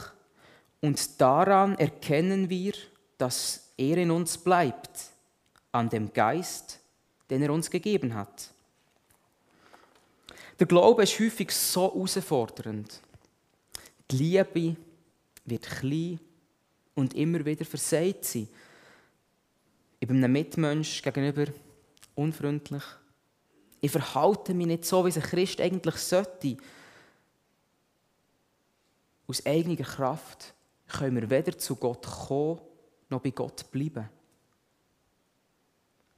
und 0.80 1.20
daran 1.20 1.78
erkennen 1.78 2.50
wir, 2.50 2.72
dass 3.16 3.69
er 3.80 3.96
in 3.96 4.10
uns 4.10 4.36
bleibt, 4.36 4.90
an 5.72 5.88
dem 5.88 6.12
Geist, 6.12 6.78
den 7.30 7.42
er 7.42 7.52
uns 7.52 7.70
gegeben 7.70 8.14
hat. 8.14 8.50
Der 10.58 10.66
Glaube 10.66 11.04
ist 11.04 11.18
häufig 11.18 11.50
so 11.52 11.90
herausfordernd. 11.92 13.00
Die 14.10 14.16
Liebe 14.16 14.76
wird 15.46 15.62
klein 15.62 16.20
und 16.94 17.14
immer 17.14 17.44
wieder 17.44 17.64
versagt 17.64 18.26
sein. 18.26 18.48
Ich 19.98 20.06
bin 20.06 20.22
einem 20.22 20.32
Mitmensch 20.32 21.00
gegenüber 21.00 21.46
unfreundlich. 22.14 22.82
Ich 23.80 23.90
verhalte 23.90 24.52
mich 24.52 24.66
nicht 24.66 24.84
so, 24.84 25.06
wie 25.06 25.12
ein 25.12 25.22
Christ 25.22 25.60
eigentlich 25.60 25.96
sollte. 25.96 26.58
Aus 29.26 29.46
eigener 29.46 29.76
Kraft 29.76 30.52
können 30.88 31.16
wir 31.16 31.30
weder 31.30 31.56
zu 31.56 31.76
Gott 31.76 32.04
kommen, 32.04 32.60
noch 33.10 33.20
bei 33.20 33.30
Gott 33.30 33.70
bleiben. 33.70 34.08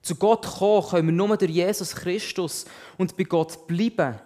Zu 0.03 0.17
Gott 0.17 0.45
kommen 0.47 0.89
können 0.89 1.09
wir 1.09 1.13
nur 1.13 1.37
durch 1.37 1.51
Jesus 1.51 1.95
Christus 1.95 2.65
und 2.99 3.17
bei 3.17 3.25
Gott 3.25 3.67
bleiben 3.67 4.21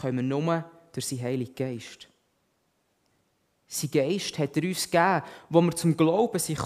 können 0.00 0.16
wir 0.16 0.22
nur 0.22 0.64
durch 0.92 1.06
seinen 1.06 1.22
Heiligen 1.22 1.54
Geist. 1.54 2.08
Sein 3.66 3.90
Geist 3.90 4.38
hat 4.38 4.56
er 4.56 4.62
uns 4.62 4.90
gegeben, 4.90 5.22
wo 5.48 5.60
wir 5.62 5.74
zum 5.74 5.96
Glauben 5.96 6.38
sind. 6.38 6.60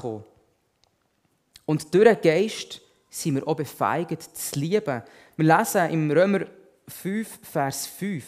Und 1.64 1.94
durch 1.94 2.04
den 2.04 2.20
Geist 2.20 2.80
sind 3.08 3.36
wir 3.36 3.46
auch 3.46 3.56
befeigt 3.56 4.22
zu 4.36 4.58
lieben. 4.58 5.02
Wir 5.36 5.56
lesen 5.56 5.90
im 5.90 6.10
Römer 6.10 6.46
5, 6.88 7.40
Vers 7.42 7.86
5, 7.86 8.24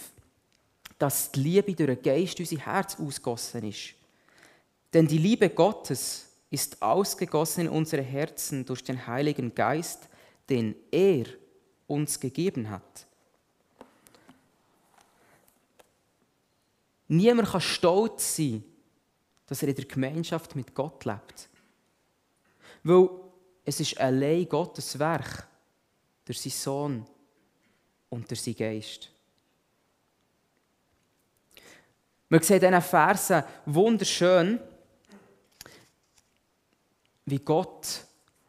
dass 0.99 1.33
die 1.33 1.41
Liebe 1.41 1.75
durch 1.75 1.99
den 1.99 2.03
Geist 2.03 2.39
unser 2.39 2.59
Herz 2.59 2.97
ausgossen 2.99 3.65
ist. 3.65 3.95
Denn 4.93 5.07
die 5.07 5.19
Liebe 5.19 5.51
Gottes 5.51 6.30
ist 6.51 6.83
ausgegossen 6.83 7.63
in 7.63 7.69
unsere 7.69 8.03
Herzen 8.03 8.65
durch 8.65 8.83
den 8.83 9.07
Heiligen 9.07 9.55
Geist, 9.55 10.09
den 10.49 10.75
er 10.91 11.27
uns 11.87 12.19
gegeben 12.19 12.69
hat. 12.69 13.07
Niemand 17.07 17.49
kann 17.49 17.61
stolz 17.61 18.37
sein, 18.37 18.65
dass 19.47 19.63
er 19.63 19.69
in 19.69 19.75
der 19.75 19.85
Gemeinschaft 19.85 20.55
mit 20.55 20.75
Gott 20.75 21.05
lebt. 21.05 21.49
Weil 22.85 23.09
es 23.65 23.81
ist 23.81 23.99
allein 23.99 24.49
Gottes 24.49 24.99
Werk 24.99 25.47
durch 26.25 26.41
seinen 26.41 26.53
Sohn 26.53 27.07
und 28.09 28.31
durch 28.31 28.43
seinen 28.43 28.57
Geist. 28.57 29.11
Man 32.29 32.43
sieht 32.43 32.63
in 32.63 32.71
diesen 32.71 32.83
Versen 32.83 33.43
wunderschön, 33.67 34.61
wie 37.31 37.39
Gott 37.39 38.05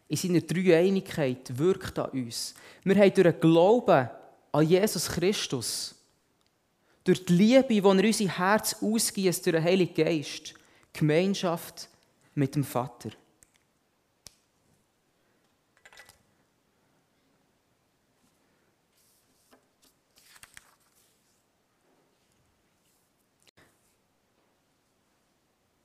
in 0.08 0.18
seiner 0.18 0.42
Dreieinigkeit 0.42 1.58
wirkt 1.58 1.98
an 1.98 2.10
uns. 2.12 2.54
Wir 2.84 2.96
haben 2.96 3.14
durch 3.14 3.32
den 3.32 3.40
Glauben 3.40 4.10
an 4.52 4.68
Jesus 4.68 5.08
Christus, 5.08 5.96
durch 7.04 7.24
die 7.26 7.34
Liebe, 7.34 7.68
die 7.70 7.80
er 7.80 7.86
unser 7.86 8.04
Herz 8.04 8.76
ausgießt, 8.82 9.46
durch 9.46 9.56
den 9.56 9.64
Heiligen 9.64 9.94
Geist, 9.94 10.54
Gemeinschaft 10.92 11.88
mit 12.36 12.56
dem 12.56 12.64
Vater. 12.64 13.12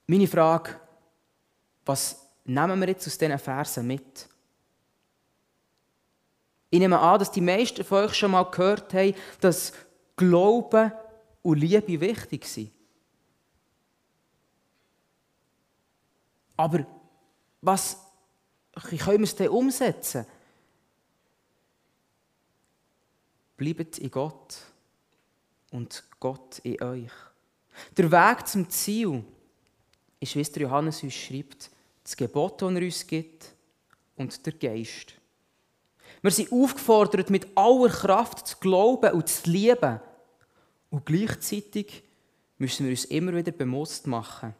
Meine 0.08 0.28
Frage, 0.28 0.78
was 1.84 2.25
nehmen 2.46 2.80
wir 2.80 2.88
jetzt 2.88 3.06
aus 3.06 3.18
diesen 3.18 3.38
Versen 3.38 3.86
mit? 3.86 4.28
Ich 6.70 6.78
nehme 6.78 6.98
an, 6.98 7.18
dass 7.18 7.30
die 7.30 7.40
meisten 7.40 7.84
von 7.84 8.04
euch 8.04 8.14
schon 8.14 8.32
mal 8.32 8.44
gehört 8.44 8.92
haben, 8.94 9.14
dass 9.40 9.72
Glauben 10.16 10.92
und 11.42 11.58
Liebe 11.58 12.00
wichtig 12.00 12.44
sind. 12.46 12.72
Aber 16.56 16.86
was 17.60 17.98
können 18.74 19.18
wir 19.18 19.24
es 19.24 19.36
denn 19.36 19.48
umsetzen? 19.48 20.26
Bleibt 23.56 23.98
in 23.98 24.10
Gott 24.10 24.56
und 25.70 26.04
Gott 26.18 26.58
in 26.60 26.82
euch. 26.82 27.12
Der 27.96 28.10
Weg 28.10 28.46
zum 28.46 28.68
Ziel 28.68 29.24
ist, 30.20 30.34
wie 30.34 30.40
es 30.40 30.52
der 30.52 30.62
Johannes 30.62 31.02
uns 31.02 31.14
schreibt, 31.14 31.70
das 32.06 32.16
Gebot, 32.16 32.62
das 32.62 32.72
er 32.72 32.82
uns 32.82 33.04
gibt, 33.04 33.52
und 34.14 34.46
der 34.46 34.52
Geist. 34.52 35.14
Wir 36.22 36.30
sind 36.30 36.52
aufgefordert, 36.52 37.30
mit 37.30 37.48
aller 37.56 37.88
Kraft 37.88 38.46
zu 38.46 38.56
glauben 38.58 39.12
und 39.12 39.28
zu 39.28 39.50
lieben. 39.50 40.00
Und 40.88 41.04
gleichzeitig 41.04 42.04
müssen 42.58 42.86
wir 42.86 42.92
uns 42.92 43.06
immer 43.06 43.34
wieder 43.34 43.50
bewusst 43.50 44.06
machen, 44.06 44.54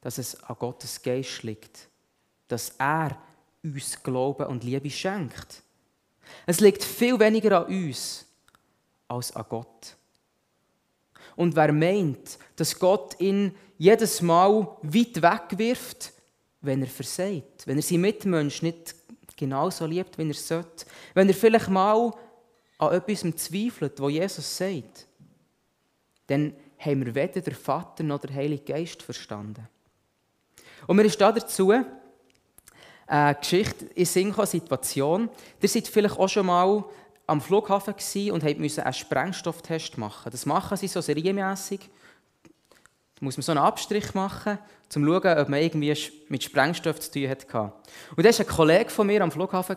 dass 0.00 0.18
es 0.18 0.40
an 0.44 0.56
Gottes 0.60 1.02
Geist 1.02 1.42
liegt, 1.42 1.88
dass 2.46 2.70
er 2.78 3.20
uns 3.64 4.00
Glauben 4.00 4.46
und 4.46 4.62
Liebe 4.62 4.88
schenkt. 4.88 5.60
Es 6.46 6.60
liegt 6.60 6.84
viel 6.84 7.18
weniger 7.18 7.66
an 7.66 7.66
uns 7.66 8.26
als 9.08 9.34
an 9.34 9.44
Gott. 9.48 9.96
Und 11.36 11.54
wer 11.54 11.72
meint, 11.72 12.38
dass 12.56 12.78
Gott 12.78 13.20
ihn 13.20 13.54
jedes 13.78 14.22
Mal 14.22 14.76
weit 14.82 15.22
wegwirft, 15.22 16.12
wenn 16.62 16.82
er 16.82 16.88
versagt, 16.88 17.66
wenn 17.66 17.76
er 17.76 17.82
seinen 17.82 18.00
Mitmensch 18.00 18.62
nicht 18.62 18.94
genauso 19.36 19.86
liebt, 19.86 20.18
wie 20.18 20.28
er 20.28 20.34
sollte, 20.34 20.86
wenn 21.14 21.28
er 21.28 21.34
vielleicht 21.34 21.68
mal 21.68 22.12
an 22.78 22.92
etwas 22.92 23.20
zweifelt, 23.36 24.00
was 24.00 24.12
Jesus 24.12 24.56
sagt, 24.56 25.06
dann 26.26 26.54
haben 26.78 27.04
wir 27.04 27.14
weder 27.14 27.40
den 27.40 27.54
Vater 27.54 28.02
noch 28.02 28.20
den 28.20 28.34
Heiligen 28.34 28.64
Geist 28.64 29.02
verstanden. 29.02 29.68
Und 30.86 30.96
mir 30.96 31.04
ist 31.04 31.20
da 31.20 31.32
dazu 31.32 31.72
eine 33.06 33.34
Geschichte 33.36 33.86
in 33.94 34.04
Sinn 34.04 34.34
Situation. 34.44 35.30
Ihr 35.60 35.68
seid 35.68 35.86
vielleicht 35.88 36.18
auch 36.18 36.28
schon 36.28 36.46
mal 36.46 36.84
am 37.26 37.40
Flughafen 37.40 37.94
und 38.30 38.58
mussten 38.58 38.80
einen 38.82 38.92
Sprengstofftest 38.92 39.98
machen. 39.98 40.30
Das 40.30 40.46
machen 40.46 40.76
sie 40.76 40.88
so 40.88 41.00
serienmässig. 41.00 41.80
Da 43.16 43.24
muss 43.24 43.36
man 43.36 43.42
so 43.42 43.52
einen 43.52 43.62
Abstrich 43.62 44.14
machen, 44.14 44.58
um 44.58 44.88
zu 44.88 45.00
schauen, 45.00 45.38
ob 45.38 45.48
man 45.48 45.60
irgendwie 45.60 45.96
mit 46.28 46.44
Sprengstoff 46.44 47.00
zu 47.00 47.10
tun 47.10 47.28
hatte. 47.28 47.72
Und 48.14 48.24
da 48.24 48.24
war 48.24 48.40
ein 48.40 48.46
Kollege 48.46 48.90
von 48.90 49.06
mir 49.06 49.22
am 49.22 49.32
Flughafen. 49.32 49.76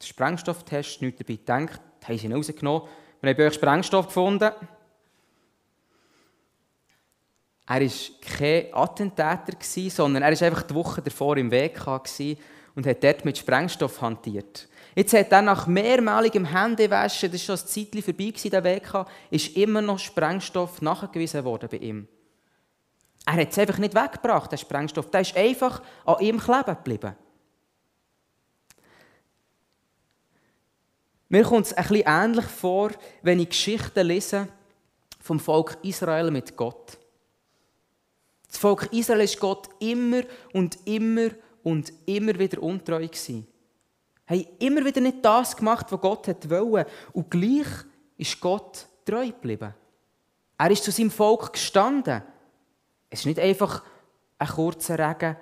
Der 0.00 0.06
Sprengstofftest, 0.06 1.02
nichts 1.02 1.18
dabei 1.18 1.34
gedacht, 1.34 1.80
haben 2.04 2.18
sie 2.18 2.26
ihn 2.26 2.32
rausgenommen. 2.32 2.88
Wir 3.20 3.30
haben 3.30 3.36
bei 3.36 3.46
euch 3.46 3.54
Sprengstoff 3.54 4.06
gefunden. 4.06 4.52
Er 7.66 7.80
war 7.80 7.88
kein 8.20 8.66
Attentäter, 8.72 9.90
sondern 9.90 10.22
er 10.22 10.40
war 10.40 10.46
einfach 10.46 10.62
die 10.62 10.74
Woche 10.74 11.02
davor 11.02 11.36
im 11.36 11.50
Weg 11.50 11.80
und 12.76 12.86
hat 12.86 13.02
dort 13.02 13.24
mit 13.24 13.36
Sprengstoff 13.36 14.00
hantiert. 14.00 14.68
Jetzt 14.98 15.12
hat 15.12 15.30
er 15.30 15.42
nach 15.42 15.68
mehrmaligem 15.68 16.44
Händewaschen, 16.44 17.30
das 17.30 17.48
war 17.48 17.56
schon 17.56 17.64
ein 17.64 17.68
Zeitchen 17.68 18.02
vorbei, 18.02 18.34
der 18.50 18.64
Weg, 18.64 18.92
ist 19.30 19.56
immer 19.56 19.80
noch 19.80 20.00
Sprengstoff 20.00 20.82
nachgewiesen 20.82 21.44
worden 21.44 21.68
bei 21.70 21.76
ihm. 21.76 22.08
Er 23.24 23.34
hat 23.34 23.52
es 23.52 23.58
einfach 23.58 23.78
nicht 23.78 23.94
weggebracht, 23.94 24.50
der 24.50 24.56
Sprengstoff. 24.56 25.08
Der 25.12 25.20
ist 25.20 25.36
einfach 25.36 25.82
an 26.04 26.18
ihm 26.18 26.40
kleben 26.40 26.74
geblieben. 26.74 27.14
Mir 31.28 31.44
kommt 31.44 31.66
es 31.66 31.74
ein 31.74 31.86
bisschen 31.86 32.04
ähnlich 32.04 32.46
vor, 32.46 32.90
wenn 33.22 33.38
ich 33.38 33.50
Geschichten 33.50 34.04
lese 34.04 34.48
vom 35.20 35.38
Volk 35.38 35.78
Israel 35.82 36.32
mit 36.32 36.56
Gott. 36.56 36.98
Das 38.48 38.58
Volk 38.58 38.92
Israel 38.92 39.20
ist 39.20 39.38
Gott 39.38 39.68
immer 39.78 40.22
und 40.52 40.76
immer 40.86 41.28
und 41.62 41.92
immer 42.06 42.36
wieder 42.36 42.60
untreu 42.60 43.06
gewesen 43.06 43.46
haben 44.28 44.46
immer 44.58 44.84
wieder 44.84 45.00
nicht 45.00 45.24
das 45.24 45.56
gemacht, 45.56 45.86
was 45.90 46.00
Gott 46.00 46.26
wollte. 46.50 46.90
Und 47.12 47.30
gleich 47.30 47.66
ist 48.16 48.40
Gott 48.40 48.86
treu 49.04 49.26
geblieben. 49.26 49.74
Er 50.58 50.70
ist 50.70 50.84
zu 50.84 50.90
seinem 50.90 51.10
Volk 51.10 51.52
gestanden. 51.52 52.22
Es 53.08 53.20
ist 53.20 53.26
nicht 53.26 53.38
einfach 53.38 53.82
ein 54.38 54.48
kurzer 54.48 54.98
Regen 54.98 55.36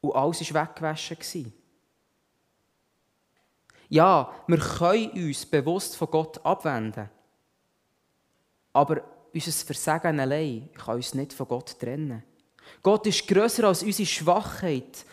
und 0.00 0.14
alles 0.14 0.54
war 0.54 0.68
weggewaschen. 0.68 1.52
Ja, 3.88 4.32
wir 4.46 4.58
können 4.58 5.10
uns 5.10 5.44
bewusst 5.44 5.96
von 5.96 6.10
Gott 6.10 6.44
abwenden. 6.44 7.10
Aber 8.72 9.02
unser 9.34 9.52
Versagen 9.52 10.20
allein 10.20 10.70
kann 10.72 10.94
uns 10.94 11.12
nicht 11.12 11.32
von 11.32 11.48
Gott 11.48 11.78
trennen. 11.78 12.22
Gott 12.82 13.06
ist 13.06 13.26
grösser 13.26 13.64
als 13.64 13.82
unsere 13.82 14.06
Schwachheit. 14.06 15.04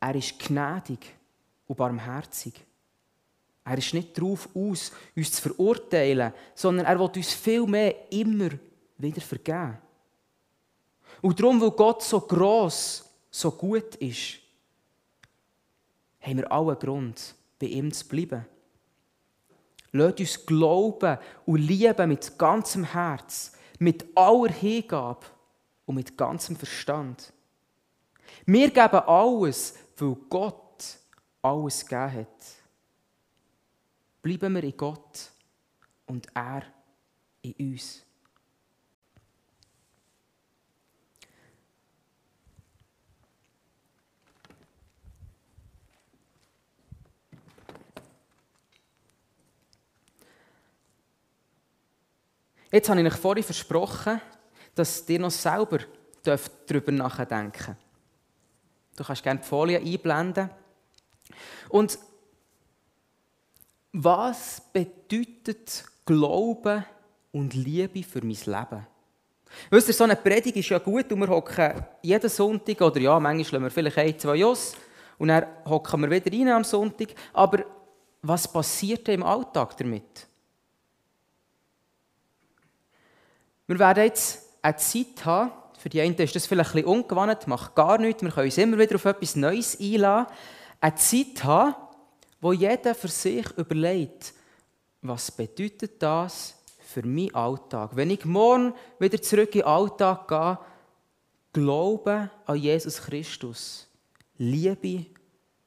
Er 0.00 0.14
ist 0.14 0.38
gnädig 0.38 1.14
und 1.66 1.76
barmherzig. 1.76 2.54
Er 3.64 3.78
ist 3.78 3.94
nicht 3.94 4.16
darauf 4.18 4.48
aus, 4.54 4.90
uns 5.14 5.32
zu 5.32 5.42
verurteilen, 5.42 6.32
sondern 6.54 6.86
er 6.86 6.98
will 6.98 7.10
uns 7.14 7.32
viel 7.32 7.66
mehr 7.66 8.12
immer 8.12 8.50
wieder 8.98 9.20
vergeben. 9.20 9.78
Und 11.20 11.38
darum, 11.38 11.60
weil 11.60 11.70
Gott 11.70 12.02
so 12.02 12.20
gross, 12.20 13.08
so 13.30 13.52
gut 13.52 13.94
ist, 13.96 14.38
haben 16.20 16.38
wir 16.38 16.50
allen 16.50 16.78
Grund, 16.78 17.34
bei 17.58 17.66
ihm 17.66 17.92
zu 17.92 18.06
bleiben. 18.06 18.46
Lasst 19.92 20.20
uns 20.20 20.46
glauben 20.46 21.18
und 21.44 21.60
lieben 21.60 22.08
mit 22.08 22.38
ganzem 22.38 22.84
Herz, 22.84 23.52
mit 23.78 24.06
aller 24.16 24.50
Hingabe 24.52 25.26
und 25.84 25.96
mit 25.96 26.16
ganzem 26.16 26.56
Verstand. 26.56 27.32
Wir 28.46 28.70
geben 28.70 29.00
alles, 29.06 29.74
weil 29.96 30.16
Gott 30.28 30.61
alles 31.42 31.84
gegeben 31.86 32.12
hat. 32.12 32.44
Bleiben 34.22 34.54
wir 34.54 34.64
in 34.64 34.76
Gott 34.76 35.30
und 36.06 36.28
er 36.34 36.62
in 37.42 37.54
uns. 37.72 38.04
Jetzt 52.70 52.88
habe 52.88 53.02
ich 53.02 53.06
euch 53.06 53.18
vorhin 53.18 53.44
versprochen, 53.44 54.18
dass 54.74 55.06
ihr 55.06 55.18
noch 55.18 55.30
selber 55.30 55.80
darüber 56.22 56.92
nachdenken 56.92 57.52
dürft. 57.52 57.76
Du 58.96 59.04
kannst 59.04 59.22
gerne 59.22 59.40
die 59.40 59.46
Folie 59.46 59.78
einblenden. 59.78 60.48
Und 61.68 61.98
was 63.92 64.62
bedeutet 64.72 65.84
Glauben 66.06 66.84
und 67.30 67.54
Liebe 67.54 68.02
für 68.02 68.24
mein 68.24 68.36
Leben? 68.46 68.86
Wisst 69.70 69.88
ihr, 69.88 69.94
so 69.94 70.04
eine 70.04 70.16
Predigt 70.16 70.56
ist 70.56 70.68
ja 70.70 70.78
gut 70.78 71.12
und 71.12 71.20
wir 71.20 71.28
hocken 71.28 71.84
jeden 72.00 72.30
Sonntag, 72.30 72.80
oder 72.80 73.00
ja, 73.00 73.20
manchmal 73.20 73.44
schlagen 73.44 73.64
wir 73.64 73.70
vielleicht 73.70 73.98
ein, 73.98 74.18
zwei 74.18 74.36
Jos 74.36 74.74
und 75.18 75.28
dann 75.28 75.46
hocken 75.66 76.00
wir 76.00 76.10
wieder 76.10 76.32
rein 76.32 76.48
am 76.48 76.64
Sonntag. 76.64 77.08
Aber 77.32 77.64
was 78.22 78.50
passiert 78.50 79.08
im 79.08 79.22
Alltag 79.22 79.76
damit? 79.76 80.26
Wir 83.66 83.78
werden 83.78 84.04
jetzt 84.04 84.42
eine 84.62 84.76
Zeit 84.76 85.24
haben, 85.24 85.52
für 85.78 85.88
die 85.88 86.00
einen 86.00 86.14
ist 86.14 86.34
das 86.34 86.46
vielleicht 86.46 86.70
ein 86.70 86.82
bisschen 86.82 86.88
ungewohnt, 86.88 87.46
macht 87.46 87.74
gar 87.74 87.98
nichts, 87.98 88.22
wir 88.22 88.30
können 88.30 88.46
uns 88.46 88.58
immer 88.58 88.78
wieder 88.78 88.94
auf 88.94 89.04
etwas 89.04 89.36
Neues 89.36 89.78
einladen 89.80 90.32
eine 90.82 90.94
Zeit 90.96 91.44
haben, 91.44 91.76
wo 92.40 92.52
jeder 92.52 92.94
für 92.94 93.08
sich 93.08 93.46
überlegt, 93.56 94.34
was 95.00 95.30
bedeutet 95.30 96.02
das 96.02 96.56
für 96.80 97.06
meinen 97.06 97.34
Alltag? 97.34 97.90
Wenn 97.94 98.10
ich 98.10 98.24
morgen 98.24 98.74
wieder 98.98 99.22
zurück 99.22 99.54
in 99.54 99.60
den 99.60 99.68
Alltag 99.68 100.26
gehe, 100.28 100.58
glaube 101.52 102.30
an 102.46 102.56
Jesus 102.56 103.00
Christus, 103.00 103.86
Liebe 104.38 105.06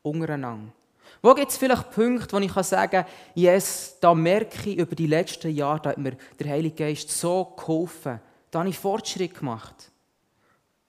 untereinander. 0.02 0.74
Wo 1.22 1.34
gibt 1.34 1.52
es 1.52 1.58
vielleicht 1.58 1.92
Punkte, 1.92 2.36
wo 2.36 2.40
ich 2.40 2.52
sagen 2.52 2.92
kann, 2.92 3.06
yes, 3.36 3.98
da 4.02 4.14
merke 4.14 4.70
ich 4.70 4.78
über 4.78 4.96
die 4.96 5.08
letzten 5.08 5.56
Jahre, 5.56 5.80
da 5.80 5.90
hat 5.92 5.98
mir 5.98 6.18
der 6.40 6.50
Heilige 6.50 6.76
Geist 6.76 7.10
so 7.10 7.56
geholfen, 7.58 8.20
da 8.52 8.60
habe 8.60 8.70
ich 8.70 8.78
Fortschritt 8.78 9.34
gemacht. 9.34 9.92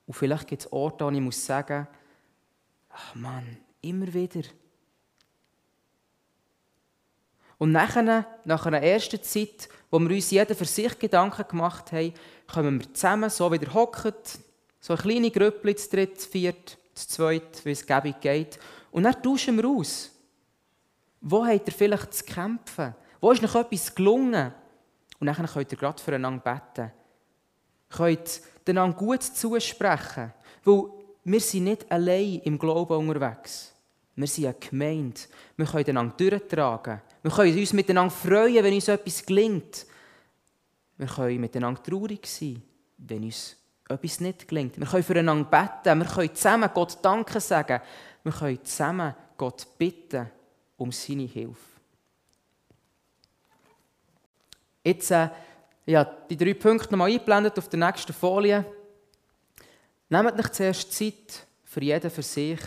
Und 0.05 0.15
vielleicht 0.15 0.47
gibt 0.47 0.63
es 0.63 0.71
Orte, 0.71 1.05
wo 1.05 1.11
ich 1.11 1.21
muss 1.21 1.45
sagen, 1.45 1.87
ach 2.89 3.15
Mann, 3.15 3.57
immer 3.81 4.13
wieder. 4.13 4.47
Und 7.57 7.71
nachher, 7.71 8.27
nach 8.45 8.65
einer 8.65 8.81
ersten 8.81 9.21
Zeit, 9.23 9.67
wo 9.89 9.99
wir 9.99 10.15
uns 10.15 10.29
jeder 10.29 10.53
für 10.53 10.65
sich 10.65 10.97
Gedanken 10.99 11.47
gemacht 11.47 11.91
haben, 11.91 12.13
kommen 12.51 12.79
wir 12.79 12.93
zusammen, 12.93 13.29
so 13.29 13.51
wieder 13.51 13.73
hocken, 13.73 14.13
so 14.79 14.93
eine 14.93 15.01
kleine 15.01 15.31
Gruppe, 15.31 15.75
zu 15.75 15.89
dritt, 15.89 16.21
zu 16.21 16.29
viert, 16.29 16.77
zu 16.93 17.07
zweit, 17.07 17.65
wie 17.65 17.71
es 17.71 17.85
gäbig 17.85 18.21
geht. 18.21 18.59
Und 18.91 19.03
dann 19.03 19.21
tauschen 19.21 19.57
wir 19.57 19.67
aus. 19.67 20.11
Wo 21.21 21.45
habt 21.45 21.67
ihr 21.67 21.73
vielleicht 21.73 22.13
zu 22.13 22.23
kämpfen? 22.23 22.95
Wo 23.19 23.31
ist 23.31 23.41
noch 23.41 23.55
etwas 23.55 23.93
gelungen? 23.93 24.53
Und 25.19 25.27
dann 25.27 25.35
könnt 25.47 25.71
ihr 25.71 25.77
gerade 25.77 26.01
füreinander 26.01 26.43
beten. 26.43 26.91
Könnt 27.89 28.41
einander 28.67 28.95
gut 28.95 29.23
zusprechen. 29.23 30.31
Weil 30.63 30.83
wir 31.29 31.41
sind 31.41 31.65
nicht 31.65 31.91
allein 31.91 32.39
im 32.45 32.57
Glauben 32.57 33.09
unterwegs. 33.09 33.73
Wir 34.15 34.27
sind 34.27 34.45
eine 34.45 34.55
Gemeinde. 34.55 35.19
Wir 35.57 35.65
können 35.65 35.89
einander 35.89 36.15
durchtragen. 36.15 37.01
Wir 37.21 37.31
können 37.31 37.59
uns 37.59 37.73
miteinander 37.73 38.15
freuen, 38.15 38.63
wenn 38.63 38.73
uns 38.73 38.87
etwas 38.87 39.25
gelingt. 39.25 39.85
Wir 40.97 41.07
können 41.07 41.41
miteinander 41.41 41.83
traurig 41.83 42.25
sein, 42.25 42.61
wenn 42.97 43.23
uns 43.25 43.57
etwas 43.89 44.21
nicht 44.21 44.47
gelingt. 44.47 44.79
Wir 44.79 44.87
können 44.87 45.03
füreinander 45.03 45.43
beten. 45.43 45.99
Wir 45.99 46.07
können 46.07 46.33
zusammen 46.33 46.69
Gott 46.73 46.97
Danke 47.01 47.41
sagen. 47.41 47.81
Wir 48.23 48.31
können 48.31 48.63
zusammen 48.63 49.13
Gott 49.35 49.67
bitten 49.77 50.31
um 50.77 50.93
seine 50.93 51.23
Hilfe. 51.23 51.59
Jetzt 54.81 55.11
äh, 55.11 55.27
ja, 55.85 56.05
die 56.05 56.37
drei 56.37 56.53
Punkte 56.53 56.91
nochmal 56.91 57.11
eingeblendet 57.11 57.57
auf 57.57 57.67
der 57.67 57.79
nächsten 57.79 58.13
Folie. 58.13 58.65
Nehmt 60.09 60.39
euch 60.39 60.51
zuerst 60.53 60.93
Zeit, 60.93 61.45
für 61.65 61.83
jeden 61.83 62.09
für 62.09 62.23
sich 62.23 62.59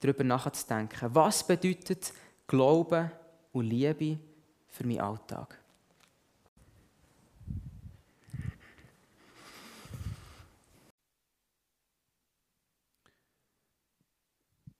darüber 0.00 0.24
nachzudenken. 0.24 1.14
Was 1.14 1.46
bedeutet 1.46 2.12
Glauben 2.46 3.10
und 3.52 3.66
Liebe 3.66 4.18
für 4.68 4.86
meinen 4.86 5.00
Alltag? 5.00 5.58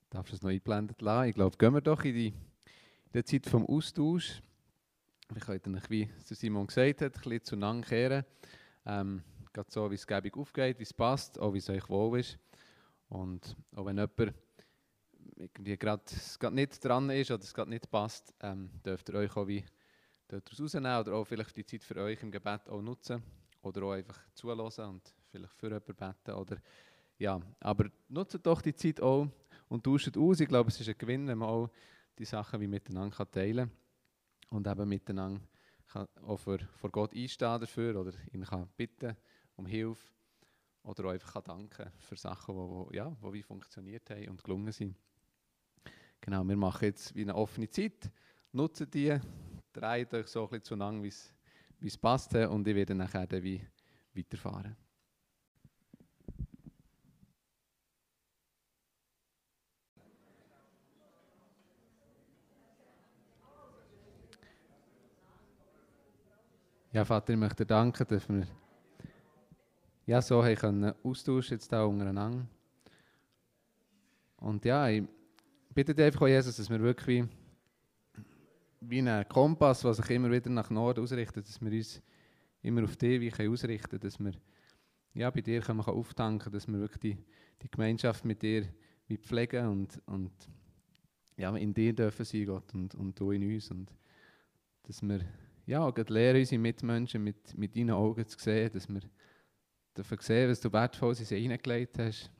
Darfst 0.09 0.33
du 0.33 0.37
es 0.37 0.43
noch 0.43 0.49
eingeblendet 0.49 1.03
lassen? 1.03 1.29
Ich 1.29 1.35
glaube, 1.35 1.57
gehen 1.59 1.75
wir 1.75 1.83
doch 1.83 2.03
in 2.05 2.15
die 2.15 2.29
in 2.29 3.13
der 3.13 3.25
Zeit 3.25 3.47
vom 3.47 3.67
Austausch. 3.67 4.43
Wir 5.29 5.41
können 5.41 5.83
wie 5.89 6.09
Simon 6.25 6.67
gesagt 6.67 7.03
hat, 7.03 7.17
ein 7.17 7.23
bisschen 7.23 7.45
zueinander 7.45 7.87
kehren. 7.87 8.25
Ähm, 8.87 9.23
gerade 9.59 9.73
so, 9.73 9.91
wie 9.91 9.97
es 9.97 10.07
gebig 10.07 10.37
aufgeht, 10.37 10.79
wie 10.79 10.85
es 10.85 10.95
passt, 10.95 11.41
auch 11.41 11.53
wie 11.53 11.59
es 11.59 11.69
euch 11.69 11.89
wohl 11.89 12.21
ist. 12.21 12.39
Und 13.09 13.57
auch 13.75 13.87
wenn 13.87 13.97
jemand 13.97 14.35
gerade, 15.81 16.55
nicht 16.55 16.85
dran 16.85 17.11
ist 17.11 17.33
oder 17.33 17.43
es 17.43 17.53
gerade 17.53 17.71
nicht 17.71 17.91
passt, 17.91 18.33
ähm, 18.41 18.71
dürft 18.87 19.09
ihr 19.09 19.17
euch 19.17 19.37
auch 19.37 19.49
wie 19.49 19.65
dort 20.29 20.49
rausnehmen 20.61 21.01
oder 21.01 21.15
auch 21.15 21.25
vielleicht 21.25 21.57
die 21.57 21.67
Zeit 21.67 21.83
für 21.83 21.97
euch 21.97 22.23
im 22.23 22.31
Gebet 22.31 22.69
auch 22.69 22.81
nutzen 22.81 23.21
oder 23.63 23.83
auch 23.83 23.93
einfach 23.93 24.21
zulassen 24.35 24.85
und 24.85 25.15
vielleicht 25.33 25.55
für 25.55 25.67
jemanden 25.67 25.97
beten 25.97 26.37
oder 26.37 26.59
ja, 27.19 27.41
aber 27.59 27.91
nutzt 28.09 28.39
doch 28.45 28.63
die 28.63 28.77
Zeit 28.77 29.01
auch 29.01 29.27
und 29.69 29.83
tauscht 29.83 30.17
aus. 30.17 30.39
Ich 30.39 30.47
glaube, 30.47 30.71
es 30.71 30.81
ist 30.81 30.89
ein 30.89 30.99
Gewinn, 30.99 31.27
wenn 31.27 31.39
man 31.39 31.49
auch 31.49 31.71
die 32.17 32.25
Sachen 32.25 32.61
wie 32.61 32.69
miteinander 32.69 33.29
teilen 33.29 33.69
kann 34.49 34.57
und 34.57 34.69
eben 34.69 34.89
miteinander 34.89 35.41
kann 35.89 36.07
auch 36.23 36.37
vor 36.37 36.61
Gott 36.93 37.13
einstehen 37.13 37.61
dafür 37.61 37.97
oder 37.97 38.13
ihn 38.33 38.45
kann 38.45 38.69
bitten 38.77 39.17
um 39.59 39.67
Hilfe 39.67 40.07
oder 40.85 41.07
auch 41.07 41.13
einfach 41.13 41.43
danken 41.43 41.91
für 41.99 42.17
Sachen, 42.17 42.55
die 42.55 42.59
wo, 42.59 42.91
ja, 42.93 43.15
wo 43.21 43.33
wie 43.33 43.43
funktioniert 43.43 44.09
haben 44.11 44.29
und 44.29 44.43
gelungen 44.43 44.73
sind. 44.73 44.97
Genau, 46.21 46.45
wir 46.45 46.57
machen 46.57 46.85
jetzt 46.85 47.15
wie 47.15 47.23
eine 47.23 47.35
offene 47.35 47.69
Zeit, 47.69 48.11
nutzen 48.53 48.91
die, 48.91 49.19
dreht 49.73 50.15
euch 50.15 50.27
so 50.29 50.45
ein 50.45 50.49
bisschen 50.49 50.65
zueinander, 50.65 51.03
wie 51.03 51.87
es 51.87 51.99
passt 51.99 52.35
und 52.35 52.67
ich 52.67 52.75
werde 52.75 52.95
nachher 52.95 53.27
dann 53.27 53.43
wie 53.43 53.65
weiterfahren. 54.15 54.77
Ja, 66.91 67.05
Vater, 67.05 67.35
ich 67.35 67.39
möchte 67.39 67.65
dir 67.65 67.67
danken, 67.67 68.07
dass 68.09 68.29
wir 68.29 68.47
ja, 70.09 70.23
so 70.23 70.43
haben 70.43 70.55
können 70.55 70.95
austauschen 71.03 71.57
jetzt 71.57 71.71
da 71.71 71.85
untereinander. 71.85 72.47
Und 74.39 74.65
ja, 74.65 74.89
ich 74.89 75.03
bitte 75.75 75.95
dich 75.95 76.07
einfach, 76.07 76.27
Jesus, 76.27 76.57
dass 76.57 76.71
wir 76.71 76.81
wirklich 76.81 77.27
wie, 78.81 79.07
ein 79.07 79.29
Kompass, 79.29 79.83
der 79.83 79.93
sich 79.93 80.09
immer 80.09 80.31
wieder 80.31 80.49
nach 80.49 80.71
Norden 80.71 81.03
ausrichtet, 81.03 81.47
dass 81.47 81.61
wir 81.61 81.71
uns 81.71 82.01
immer 82.63 82.85
auf 82.85 82.97
dich 82.97 83.21
wie 83.21 83.49
ausrichten 83.49 84.01
dass 84.01 84.19
wir 84.19 84.33
ja, 85.13 85.31
bei 85.31 85.43
dir 85.43 85.61
können 85.61 85.81
wir 85.81 85.89
auftanken 85.89 86.53
dass 86.53 86.67
wir 86.67 86.79
wirklich 86.79 87.01
die, 87.01 87.19
die 87.61 87.71
Gemeinschaft 87.71 88.25
mit 88.25 88.41
dir 88.41 88.67
wie 89.09 89.19
pflegen 89.19 89.67
und, 89.67 90.01
und 90.07 90.33
ja, 91.37 91.55
in 91.55 91.75
dir 91.75 91.95
dürfen 91.95 92.25
sein, 92.25 92.47
Gott, 92.47 92.73
und, 92.73 92.95
und 92.95 93.21
du 93.21 93.31
in 93.33 93.43
uns. 93.43 93.71
Und 93.71 93.93
dass 94.85 95.03
wir 95.03 95.21
ja, 95.67 95.87
lernen 95.89 96.41
unsere 96.41 96.63
Mitmenschen 96.63 97.23
mit, 97.23 97.59
mit 97.59 97.77
deinen 97.77 97.91
Augen 97.91 98.27
zu 98.27 98.39
sehen, 98.39 98.73
dass 98.73 98.89
wir 98.89 99.01
dürfen 99.97 100.19
sehen, 100.21 100.51
was 100.51 100.61
du 100.61 100.73
wertvolles 100.73 101.21
in 101.21 101.27
sie 101.27 101.41
hineingelegt 101.41 101.99
hast. 101.99 102.31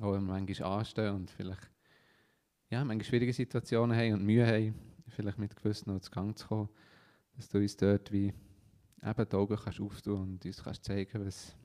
Auch 0.00 0.12
wenn 0.12 0.24
wir 0.24 0.32
manchmal 0.32 0.78
anstehen 0.78 1.14
und 1.14 1.30
vielleicht 1.30 1.70
ja, 2.70 2.84
manchmal 2.84 3.04
schwierige 3.04 3.32
Situationen 3.32 3.96
haben 3.96 4.14
und 4.14 4.24
Mühe 4.24 4.46
haben, 4.46 4.74
vielleicht 5.08 5.38
mit 5.38 5.56
gewissen 5.56 5.92
noch 5.92 6.00
zu 6.00 6.10
Gang 6.10 6.36
zu 6.36 6.46
kommen, 6.46 6.68
dass 7.36 7.48
du 7.48 7.58
uns 7.58 7.76
dort 7.76 8.12
wie 8.12 8.32
eben 9.02 9.28
die 9.28 9.36
Augen 9.36 9.56
kannst 9.56 9.80
auftun 9.80 10.20
und 10.20 10.44
uns 10.44 10.62
kannst 10.62 10.84
zeigen, 10.84 11.26
was, 11.26 11.56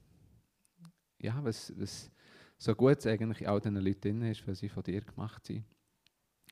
ja, 1.19 1.43
was, 1.43 1.73
was 1.77 2.09
so 2.57 2.73
gut 2.73 3.05
eigentlich 3.05 3.41
in 3.41 3.47
all 3.47 3.59
diesen 3.59 3.75
Leuten 3.75 4.01
drin 4.01 4.21
ist, 4.23 4.47
weil 4.47 4.55
sie 4.55 4.69
von 4.69 4.83
dir 4.83 5.01
gemacht 5.01 5.45
sind, 5.45 5.65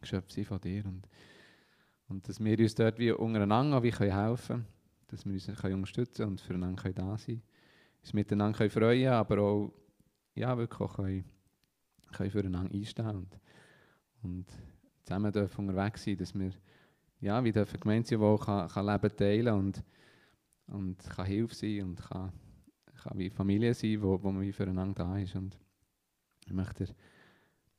geschöpft 0.01 0.33
sind 0.33 0.45
von 0.45 0.59
dir. 0.59 0.85
Und 0.85 1.07
und 2.11 2.27
dass 2.27 2.43
wir 2.43 2.59
uns 2.59 2.75
dort 2.75 2.99
wie 2.99 3.11
untereinander 3.11 3.81
wie 3.83 3.89
können 3.89 4.13
helfen 4.13 4.57
können, 4.57 4.65
dass 5.07 5.25
wir 5.25 5.31
uns 5.31 5.45
können 5.61 5.75
unterstützen 5.75 6.27
und 6.27 6.41
füreinander 6.41 6.81
können 6.81 6.95
da 6.95 7.17
sein 7.17 7.41
uns 8.01 8.13
miteinander 8.13 8.57
können 8.57 8.69
freuen 8.69 9.11
aber 9.11 9.39
auch 9.39 9.73
ja, 10.35 10.57
wirklich 10.57 10.79
auch 10.79 10.95
können, 10.95 11.25
können 12.11 12.31
füreinander 12.31 12.73
einstehen 12.73 13.15
und, 13.15 13.39
und 14.23 14.45
zusammen 15.03 15.31
dürfen 15.31 15.67
unterwegs 15.69 16.03
sein, 16.03 16.17
dass 16.17 16.33
wir 16.33 16.51
ja, 17.19 17.43
wie 17.43 17.51
dürfen 17.51 17.79
Gemeinde 17.79 18.37
kann, 18.43 18.67
kann 18.67 18.85
Leben 18.85 19.15
teilen 19.15 19.53
und, 19.53 19.83
und 20.67 20.97
kann 21.09 21.25
Hilfe 21.25 21.53
sein 21.53 21.83
und 21.83 22.01
kann, 22.01 22.31
kann 23.03 23.17
wie 23.17 23.29
Familie 23.29 23.73
sein, 23.73 24.01
wo, 24.01 24.21
wo 24.21 24.31
man 24.31 24.41
wie 24.41 24.51
füreinander 24.51 25.05
da 25.05 25.17
ist. 25.19 25.35
Und 25.35 25.57
ich 26.45 26.53
möchte 26.53 26.85
dir 26.85 26.95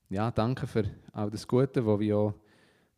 ja, 0.08 0.30
danken 0.30 0.66
für 0.66 0.84
all 1.12 1.30
das 1.30 1.48
Gute, 1.48 1.84
was 1.84 1.98
wir 1.98 2.16
auch 2.16 2.34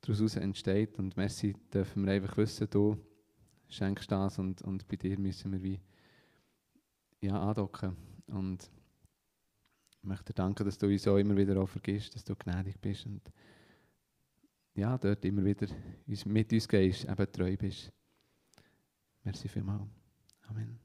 daraus 0.03 0.37
entsteht. 0.37 0.99
Und 0.99 1.17
merci 1.17 1.55
dürfen 1.73 2.05
wir 2.05 2.13
einfach 2.13 2.37
wissen, 2.37 2.69
du 2.69 2.99
schenkst 3.69 4.11
das 4.13 4.39
und, 4.39 4.61
und 4.63 4.87
bei 4.87 4.97
dir 4.97 5.19
müssen 5.19 5.51
wir 5.53 5.63
wie 5.63 5.81
ja, 7.25 7.41
andocken. 7.41 7.97
Und 8.27 8.71
ich 9.99 10.05
möchte 10.05 10.33
dir 10.33 10.35
danken, 10.35 10.65
dass 10.65 10.79
du 10.79 10.87
uns 10.87 11.07
auch 11.09 11.17
immer 11.17 11.37
wieder 11.37 11.61
auch 11.61 11.69
vergisst, 11.69 12.15
dass 12.15 12.25
du 12.25 12.35
gnädig 12.37 12.81
bist 12.81 13.07
und 13.07 13.23
ja, 14.75 14.99
dort 14.99 15.25
immer 15.25 15.45
wieder 15.45 15.67
mit 16.27 16.53
uns 16.53 16.69
gehst, 16.69 17.05
eben 17.05 17.33
treu 17.33 17.57
bist. 17.57 17.93
Merci 19.23 19.49
vielmals. 19.49 19.89
Amen. 20.49 20.84